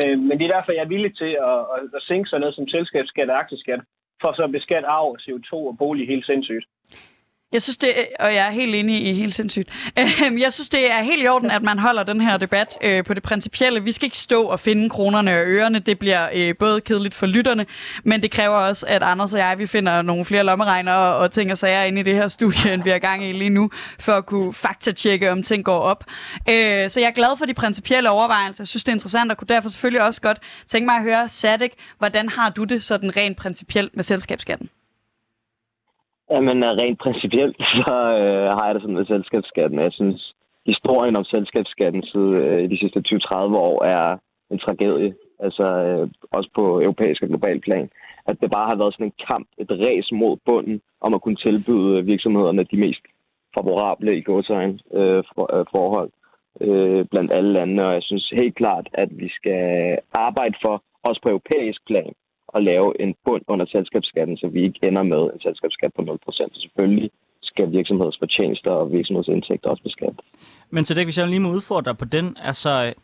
[0.01, 2.55] Øh, men det er derfor, jeg er villig til at, at, at sænke sådan noget
[2.55, 3.81] som selskabsskat og aktieskat,
[4.23, 6.67] for så at beskatte arv, CO2 og bolig helt sindssygt.
[7.53, 9.69] Jeg synes det, og jeg er helt enig i helt sindssygt.
[9.99, 13.05] Øhm, jeg synes det er helt i orden, at man holder den her debat øh,
[13.05, 13.85] på det principielle.
[13.85, 15.79] Vi skal ikke stå og finde kronerne og ørerne.
[15.79, 17.67] Det bliver øh, både kedeligt for lytterne,
[18.05, 21.51] men det kræver også, at Anders og jeg vi finder nogle flere lommeregnere og ting
[21.51, 24.13] og sager ind i det her studie, end vi er gang i lige nu, for
[24.13, 26.05] at kunne faktatjekke, om ting går op.
[26.51, 28.63] Øh, så jeg er glad for de principielle overvejelser.
[28.63, 31.29] Jeg synes, det er interessant, og kunne derfor selvfølgelig også godt tænke mig at høre,
[31.29, 34.69] Sadek, hvordan har du det sådan rent principielt med selskabsskatten?
[36.33, 39.79] Jamen, øh, rent principielt, så øh, har jeg det sådan med selskabsskatten.
[39.87, 40.21] Jeg synes,
[40.73, 43.37] historien om selskabsskatten øh, i øh, de sidste 20-30
[43.69, 44.07] år er
[44.53, 45.15] en tragedie.
[45.47, 47.89] Altså, øh, også på europæisk og global plan.
[48.29, 51.41] At det bare har været sådan en kamp, et ræs mod bunden, om at kunne
[51.47, 53.05] tilbyde øh, virksomhederne de mest
[53.57, 56.11] favorable i gåsøjne øh, for, øh, forhold
[56.61, 57.87] øh, blandt alle lande.
[57.87, 59.63] Og jeg synes helt klart, at vi skal
[60.27, 60.75] arbejde for,
[61.09, 62.13] også på europæisk plan,
[62.57, 66.33] at lave en bund under selskabsskatten, så vi ikke ender med en selskabsskat på 0%.
[66.33, 67.11] Så selvfølgelig
[67.43, 70.25] skal virksomheders fortjenester og virksomhedsindtægter også beskattes.
[70.71, 72.95] Men så det, hvis jeg lige må udfordre dig på den, altså,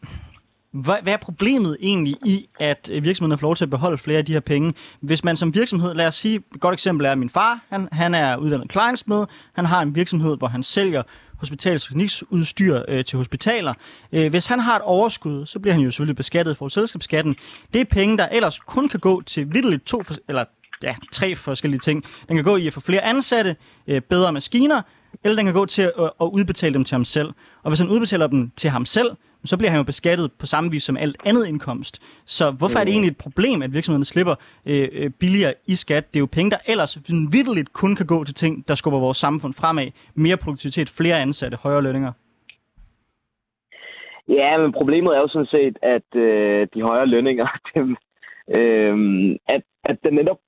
[0.73, 4.19] hvad, hvad er problemet egentlig i, at øh, virksomheden får lov til at beholde flere
[4.19, 4.75] af de her penge?
[5.01, 8.15] Hvis man som virksomhed, lad os sige, et godt eksempel er min far, han, han
[8.15, 11.03] er uddannet klejnsmed, han har en virksomhed, hvor han sælger
[11.39, 13.75] hospitalstekniksudstyr øh, til hospitaler.
[14.13, 17.37] Øh, hvis han har et overskud, så bliver han jo selvfølgelig beskattet for selskabsskatten.
[17.75, 20.45] Det er penge, der ellers kun kan gå til vidteligt to, eller
[20.83, 22.05] ja, tre forskellige ting.
[22.29, 23.57] Den kan gå i at få flere ansatte,
[23.87, 24.83] øh, bedre maskiner,
[25.25, 27.29] eller den kan gå til at, at udbetale dem til ham selv.
[27.63, 29.11] Og hvis han udbetaler dem til ham selv,
[29.45, 32.03] så bliver han jo beskattet på samme vis som alt andet indkomst.
[32.27, 34.35] Så hvorfor er det egentlig et problem, at virksomhederne slipper
[34.67, 36.15] øh, øh, billigere i skat?
[36.15, 36.99] Det er jo penge, der ellers
[37.33, 39.87] vidteligt kun kan gå til ting, der skubber vores samfund fremad.
[40.15, 42.13] Mere produktivitet, flere ansatte, højere lønninger.
[44.29, 47.97] Ja, men problemet er jo sådan set, at øh, de højere lønninger, dem,
[48.57, 48.95] øh,
[49.55, 50.41] at, at den netop,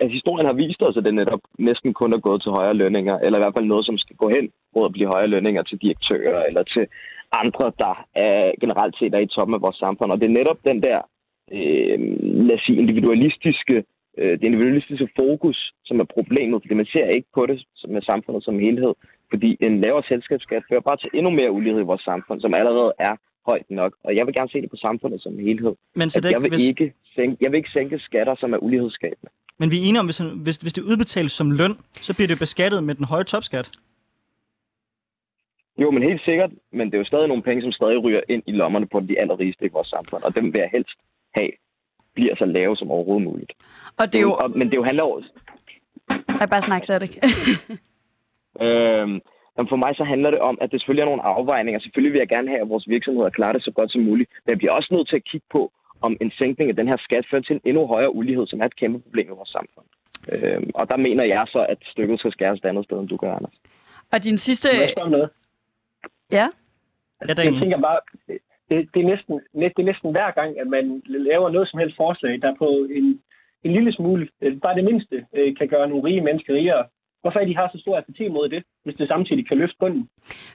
[0.00, 3.16] at historien har vist os, at det netop næsten kun er gået til højere lønninger,
[3.18, 4.44] eller i hvert fald noget, som skal gå hen
[4.74, 6.86] mod at blive højere lønninger til direktører, eller til
[7.42, 10.12] andre, der er generelt set er i toppen af vores samfund.
[10.12, 10.98] Og det er netop den der,
[11.56, 11.98] øh,
[12.46, 13.76] lad os sige, individualistiske,
[14.18, 15.58] øh, det individualistiske fokus,
[15.88, 17.58] som er problemet, fordi man ser ikke på det
[17.94, 18.92] med samfundet som helhed.
[19.32, 22.92] Fordi en lavere selskabsskat fører bare til endnu mere ulighed i vores samfund, som allerede
[22.98, 23.14] er
[23.50, 23.92] højt nok.
[24.04, 25.74] Og jeg vil gerne se det på samfundet som helhed.
[26.00, 26.68] Men så det, jeg, vil hvis...
[26.70, 29.30] ikke sænke, jeg vil ikke sænke skatter, som er ulighedsskabende.
[29.60, 31.74] Men vi er enige om, hvis, hvis, hvis det udbetales som løn,
[32.06, 33.66] så bliver det beskattet med den høje topskat.
[35.82, 36.50] Jo, men helt sikkert.
[36.72, 39.20] Men det er jo stadig nogle penge, som stadig ryger ind i lommerne på de
[39.22, 40.22] allerrigeste i vores samfund.
[40.22, 40.98] Og dem vil jeg helst
[41.38, 41.50] have,
[42.14, 43.52] bliver så lave som overhovedet muligt.
[44.00, 44.34] Og det er jo...
[44.42, 45.30] Og, men det er jo handler også...
[46.40, 47.10] Jeg bare snakke, så det
[48.66, 49.20] øhm,
[49.72, 51.80] for mig så handler det om, at det selvfølgelig er nogle afvejninger.
[51.80, 54.30] Selvfølgelig vil jeg gerne have, at vores virksomheder klarer det så godt som muligt.
[54.44, 55.62] Men jeg bliver også nødt til at kigge på,
[56.06, 58.66] om en sænkning af den her skat fører til en endnu højere ulighed, som er
[58.66, 59.86] et kæmpe problem i vores samfund.
[60.32, 63.16] Øhm, og der mener jeg så, at stykket skal skæres et andet sted, end du
[63.16, 63.56] gør, Anders.
[64.12, 64.68] Og din sidste...
[64.76, 65.30] Jeg noget?
[66.32, 66.46] Ja.
[67.28, 68.00] ja jeg tænker bare,
[68.70, 71.96] det, det, er næsten, det er næsten hver gang, at man laver noget som helst
[71.96, 72.68] forslag, der på
[72.98, 73.22] en,
[73.64, 76.84] en lille smule, øh, bare det mindste, øh, kan gøre nogle rige mennesker rigere,
[77.28, 80.08] Hvorfor er de har så stor appetit mod det, hvis det samtidig kan løfte bunden?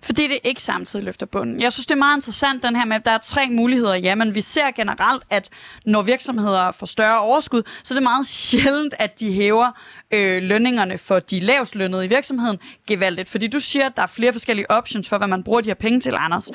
[0.03, 1.61] Fordi det ikke samtidig løfter bunden.
[1.61, 3.95] Jeg synes, det er meget interessant, den her med, at der er tre muligheder.
[3.95, 5.49] Jamen, vi ser generelt, at
[5.85, 9.69] når virksomheder får større overskud, så er det meget sjældent, at de hæver
[10.13, 13.29] øh, lønningerne for de lavest lønnede i virksomheden gevaldigt.
[13.29, 15.73] Fordi du siger, at der er flere forskellige options for, hvad man bruger de her
[15.73, 16.51] penge til, Anders.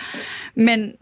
[0.54, 0.94] Men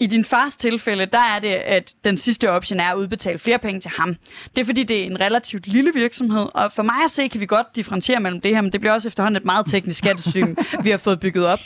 [0.00, 3.58] i din fars tilfælde, der er det, at den sidste option er at udbetale flere
[3.58, 4.16] penge til ham.
[4.56, 7.40] Det er fordi, det er en relativt lille virksomhed, og for mig at se, kan
[7.40, 10.56] vi godt differentiere mellem det her, men det bliver også efterhånden et meget teknisk skattesystem,
[10.84, 11.58] vi har fået bygget op.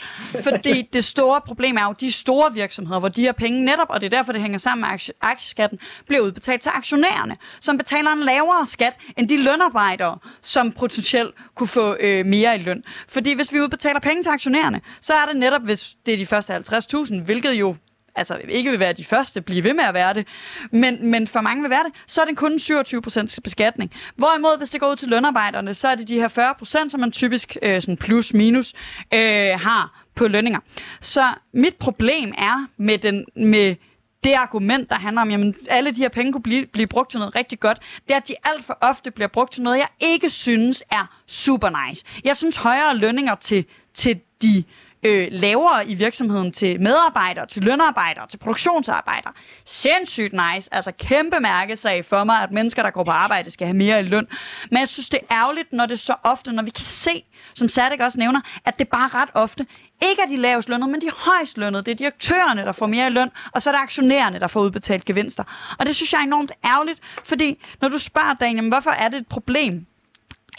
[0.43, 4.01] Fordi det store problem er jo de store virksomheder, hvor de her penge netop, og
[4.01, 8.23] det er derfor, det hænger sammen med aktieskatten, bliver udbetalt til aktionærerne, som betaler en
[8.23, 12.83] lavere skat end de lønarbejdere, som potentielt kunne få øh, mere i løn.
[13.07, 16.25] Fordi hvis vi udbetaler penge til aktionærerne, så er det netop, hvis det er de
[16.25, 17.75] første 50.000, hvilket jo
[18.15, 20.27] altså ikke vil være de første, blive ved med at være det,
[20.71, 23.91] men, men for mange vil være det, så er det kun 27% beskatning.
[24.15, 27.11] Hvorimod, hvis det går ud til lønarbejderne, så er det de her 40%, som man
[27.11, 28.73] typisk øh, sådan plus minus
[29.13, 30.59] øh, har på lønninger.
[31.01, 33.75] Så mit problem er med den med
[34.23, 37.19] det argument, der handler om, at alle de her penge kunne blive, blive brugt til
[37.19, 39.87] noget rigtig godt, det er, at de alt for ofte bliver brugt til noget, jeg
[39.99, 42.05] ikke synes er super nice.
[42.23, 44.63] Jeg synes højere lønninger til, til de
[45.05, 49.33] øh, lavere i virksomheden til medarbejdere, til lønarbejdere, til produktionsarbejdere.
[49.65, 50.73] Sindssygt nice.
[50.73, 54.03] Altså kæmpe mærkesag for mig, at mennesker, der går på arbejde, skal have mere i
[54.03, 54.27] løn.
[54.71, 57.23] Men jeg synes, det er ærgerligt, når det så ofte, når vi kan se,
[57.53, 59.65] som Sadek også nævner, at det bare ret ofte
[60.09, 61.83] ikke er de lavest lønnede, men de højst lønnede.
[61.83, 64.61] Det er direktørerne, der får mere i løn, og så er det aktionærerne, der får
[64.61, 65.43] udbetalt gevinster.
[65.79, 69.17] Og det synes jeg er enormt ærgerligt, fordi når du spørger Daniel, hvorfor er det
[69.17, 69.85] et problem?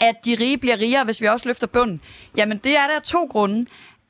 [0.01, 2.01] at de rige bliver rigere, hvis vi også løfter bunden?
[2.37, 3.65] Jamen, det er der to grunde.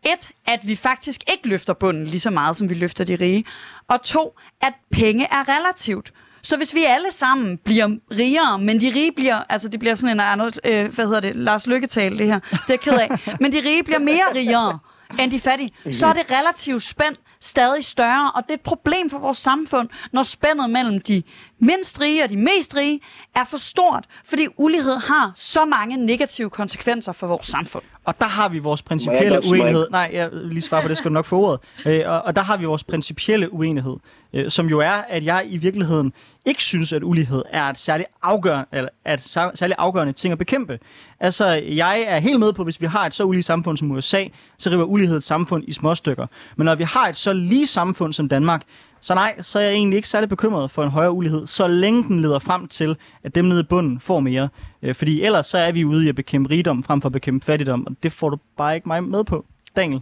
[0.06, 3.46] Et, at vi faktisk ikke løfter bunden lige så meget, som vi løfter de rige.
[3.88, 6.14] Og to, at penge er relativt.
[6.42, 10.16] Så hvis vi alle sammen bliver rigere, men de rige bliver, altså det bliver sådan
[10.16, 13.10] en andet, øh, hvad hedder det, Lars Lykketal det her, det er ked af,
[13.42, 14.80] men de rige bliver mere rigere
[15.20, 19.10] end de fattige, så er det relativt spændt stadig større, og det er et problem
[19.10, 21.24] for vores samfund, når spændet mellem de
[21.60, 23.00] mindst rige og de mest rige
[23.36, 27.84] er for stort, fordi ulighed har så mange negative konsekvenser for vores samfund.
[28.06, 29.88] Og der har vi vores principielle uenighed.
[29.92, 31.60] Nej, jeg vil lige svare på det, skal du nok få ordet.
[31.86, 33.96] Øh, og, og der har vi vores principielle uenighed,
[34.34, 36.14] øh, som jo er, at jeg i virkeligheden
[36.46, 40.80] ikke synes, at ulighed er et særligt afgørende, eller et særligt afgørende ting at bekæmpe.
[41.20, 44.26] Altså, jeg er helt med på, hvis vi har et så ulige samfund som USA,
[44.58, 46.28] så river ulighed et samfund i små stykker.
[46.56, 48.62] Men når vi har et så lige samfund som Danmark,
[49.02, 52.04] så nej, så er jeg egentlig ikke særlig bekymret for en højere ulighed, så længe
[52.04, 54.50] den leder frem til, at dem nede i bunden får mere.
[54.82, 57.46] Øh, fordi ellers så er vi ude i at bekæmpe rigdom frem for at bekæmpe
[57.46, 59.46] fattigdom, og det får du bare ikke mig med på.
[59.76, 60.02] Daniel?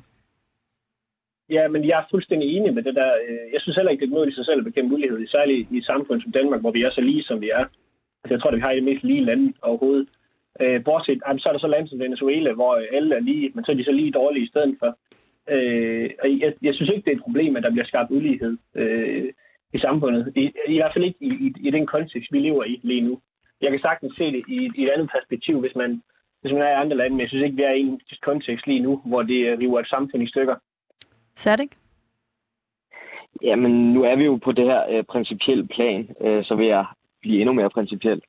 [1.55, 3.11] Ja, men jeg er fuldstændig enig med det der.
[3.27, 5.71] Øh, jeg synes heller ikke, det er noget i sig selv at bekæmpe ulighed, særligt
[5.71, 7.65] i et samfund som Danmark, hvor vi er så lige, som vi er.
[8.21, 10.07] Altså, jeg tror, at vi har det mest lige lande overhovedet.
[10.61, 13.65] Øh, Bortset, jamen, så er der så lande som Venezuela, hvor alle er lige, men
[13.65, 14.97] så er de så lige dårlige i stedet for.
[15.53, 18.57] Øh, og jeg, jeg synes ikke, det er et problem, at der bliver skabt ulighed
[18.75, 19.29] øh,
[19.73, 20.33] i samfundet.
[20.35, 23.19] I, I hvert fald ikke i, i, i den kontekst, vi lever i lige nu.
[23.61, 26.01] Jeg kan sagtens se det i, i et andet perspektiv, hvis man,
[26.41, 28.67] hvis man er i andre lande, men jeg synes ikke, vi er i en kontekst
[28.67, 30.55] lige nu, hvor det river et samfund i stykker.
[31.35, 31.77] Sadik?
[33.41, 36.85] Jamen, nu er vi jo på det her øh, principielle plan, øh, så vil jeg
[37.21, 38.21] blive endnu mere principiel.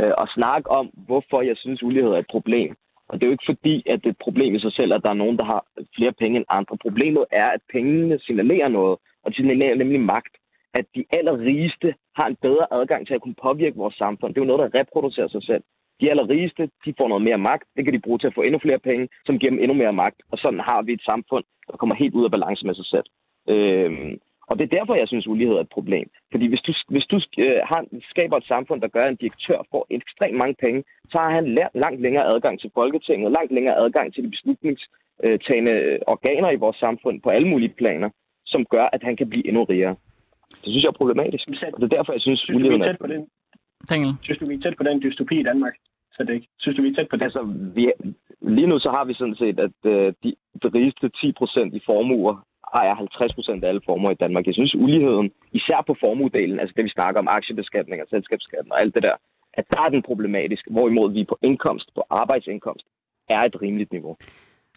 [0.00, 2.76] Øh, og snakke om, hvorfor jeg synes, ulighed er et problem.
[3.08, 5.02] Og det er jo ikke fordi, at det er et problem i sig selv, at
[5.04, 5.60] der er nogen, der har
[5.96, 6.76] flere penge end andre.
[6.86, 10.34] Problemet er, at pengene signalerer noget, og de signalerer nemlig magt.
[10.74, 14.34] At de allerrigeste har en bedre adgang til at kunne påvirke vores samfund.
[14.34, 15.62] Det er jo noget, der reproducerer sig selv.
[16.00, 17.66] De allerrigeste, de får noget mere magt.
[17.76, 19.98] Det kan de bruge til at få endnu flere penge, som giver dem endnu mere
[20.02, 20.18] magt.
[20.32, 23.08] Og sådan har vi et samfund, der kommer helt ud af balance med sig selv.
[23.54, 24.12] Øhm,
[24.48, 26.06] og det er derfor, jeg synes, ulighed er et problem.
[26.32, 27.80] Fordi hvis du, hvis du øh, har,
[28.12, 30.80] skaber et samfund, der gør, at en direktør får ekstremt mange penge,
[31.10, 31.44] så har han
[31.84, 35.74] langt længere adgang til Folketinget, langt længere adgang til de beslutningstagende
[36.14, 38.10] organer i vores samfund på alle mulige planer,
[38.46, 39.94] som gør, at han kan blive endnu rigere.
[40.62, 41.44] Det synes jeg er problematisk.
[41.74, 43.22] Og det er derfor, jeg synes, Synes uligheden er på den,
[43.90, 44.14] Daniel?
[44.22, 45.74] synes du, vi er tæt på den dystopi i Danmark?
[46.12, 46.48] Så det ikke.
[46.58, 47.22] Synes du, vi er tæt på det?
[47.22, 47.42] Altså,
[47.76, 47.82] vi,
[48.40, 50.30] lige nu så har vi sådan set, at øh, de,
[50.62, 52.34] de rigeste 10 procent i formuer
[52.80, 54.46] ejer 50 procent af alle formuer i Danmark.
[54.46, 58.80] Jeg synes, uligheden, især på formuedelen, altså det vi snakker om, aktiebeskatning og selskabsskatten og
[58.80, 59.16] alt det der,
[59.54, 62.86] at der er den problematisk, hvorimod vi på indkomst, på arbejdsindkomst,
[63.28, 64.16] er et rimeligt niveau.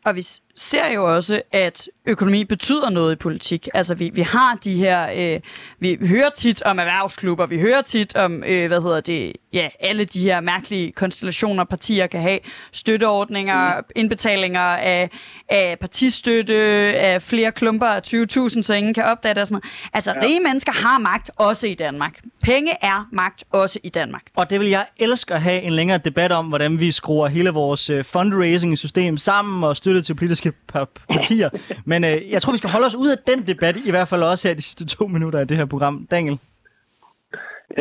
[0.06, 0.26] Og vi
[0.56, 3.68] ser jo også, at økonomi betyder noget i politik.
[3.74, 5.34] Altså, vi, vi har de her...
[5.36, 5.40] Øh,
[5.80, 10.06] vi hører tit om erhvervsklubber, vi hører tit om, øh, hvad hedder det, ja, alle
[10.06, 12.40] de her mærkelige konstellationer, partier kan have.
[12.72, 13.84] Støtteordninger, mm.
[13.96, 15.10] indbetalinger af,
[15.50, 16.56] af partistøtte,
[16.98, 19.90] af flere klumper af 20.000, så ingen kan opdage det og sådan noget.
[19.94, 20.26] Altså, ja.
[20.26, 22.20] rige mennesker har magt også i Danmark.
[22.44, 24.22] Penge er magt også i Danmark.
[24.36, 27.50] Og det vil jeg elske at have en længere debat om, hvordan vi skruer hele
[27.50, 31.50] vores øh, fundraising-system sammen og støtte til politiske par- partier.
[31.86, 34.24] Men øh, jeg tror, vi skal holde os ud af den debat, i hvert fald
[34.24, 36.08] også her de sidste to minutter af det her program.
[36.12, 36.38] Daniel?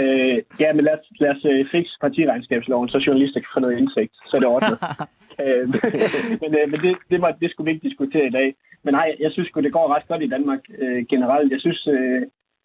[0.00, 3.78] Øh, ja, men lad os, lad os øh, fikse partiregnskabsloven, så journalister kan få noget
[3.80, 4.12] indsigt.
[4.28, 4.76] Så er det ordnet.
[5.42, 5.62] øh,
[6.42, 8.48] men øh, men det, det, var, det skulle vi ikke diskutere i dag.
[8.84, 11.52] Men nej, jeg synes det går ret godt i Danmark øh, generelt.
[11.54, 12.20] Jeg synes, øh,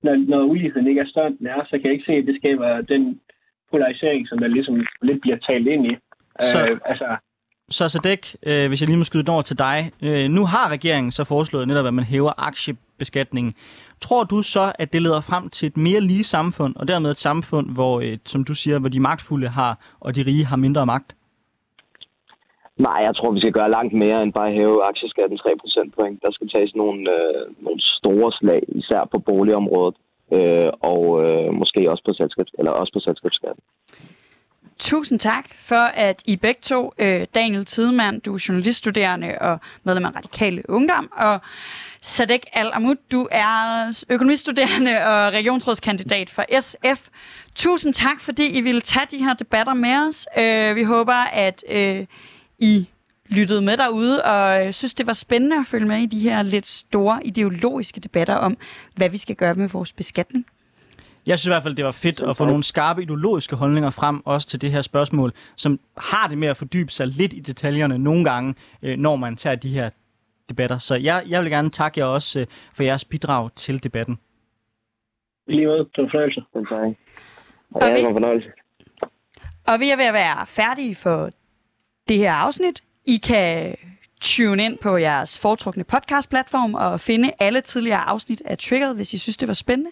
[0.05, 2.35] når, når uligheden ikke er større, den er, så kan jeg ikke se, at det
[2.41, 3.03] skaber den
[3.71, 5.93] polarisering, som der ligesom lidt bliver talt ind i.
[6.51, 7.07] Så- Øh, altså,
[7.71, 9.91] så Sadek, øh, hvis jeg lige må skyde den over til dig.
[10.01, 13.53] Øh, nu har regeringen så foreslået netop, at man hæver aktiebeskatningen.
[14.01, 17.19] Tror du så, at det leder frem til et mere lige samfund, og dermed et
[17.19, 20.85] samfund, hvor, øh, som du siger, hvor de magtfulde har, og de rige har mindre
[20.85, 21.15] magt?
[22.77, 26.21] Nej, jeg tror, vi skal gøre langt mere end bare hæve aktieskatten 3 procentpoint.
[26.25, 29.95] Der skal tages nogle, øh, nogle store slag, især på boligområdet,
[30.37, 33.63] øh, og øh, måske også på, selskabs- eller også på selskabsskatten.
[34.79, 40.05] Tusind tak for, at I begge to, øh, Daniel Tidemand, du er journaliststuderende og medlem
[40.05, 41.41] af Radikale Ungdom, og
[42.01, 47.07] Sadek Al-Amud, du er økonomistuderende og regionsrådskandidat for SF.
[47.55, 50.27] Tusind tak, fordi I ville tage de her debatter med os.
[50.37, 52.05] Øh, vi håber, at øh,
[52.59, 52.87] I
[53.27, 56.41] lyttede med derude, og øh, synes, det var spændende at følge med i de her
[56.41, 58.57] lidt store ideologiske debatter om,
[58.95, 60.45] hvad vi skal gøre med vores beskatning.
[61.29, 64.21] Jeg synes i hvert fald, det var fedt at få nogle skarpe ideologiske holdninger frem,
[64.25, 67.97] også til det her spørgsmål, som har det med at fordybe sig lidt i detaljerne
[67.97, 69.89] nogle gange, øh, når man tager de her
[70.49, 70.77] debatter.
[70.77, 74.19] Så jeg, jeg vil gerne takke jer også øh, for jeres bidrag til debatten.
[75.47, 76.41] i lige måde, det var en fornøjelse.
[77.71, 78.49] Og det var en fornøjelse.
[79.67, 81.29] Og vi er ved at være færdige for
[82.07, 82.83] det her afsnit.
[83.05, 83.75] I kan
[84.21, 89.17] tune ind på jeres foretrukne podcast-platform og finde alle tidligere afsnit af Triggered, hvis I
[89.17, 89.87] synes, det var spændende.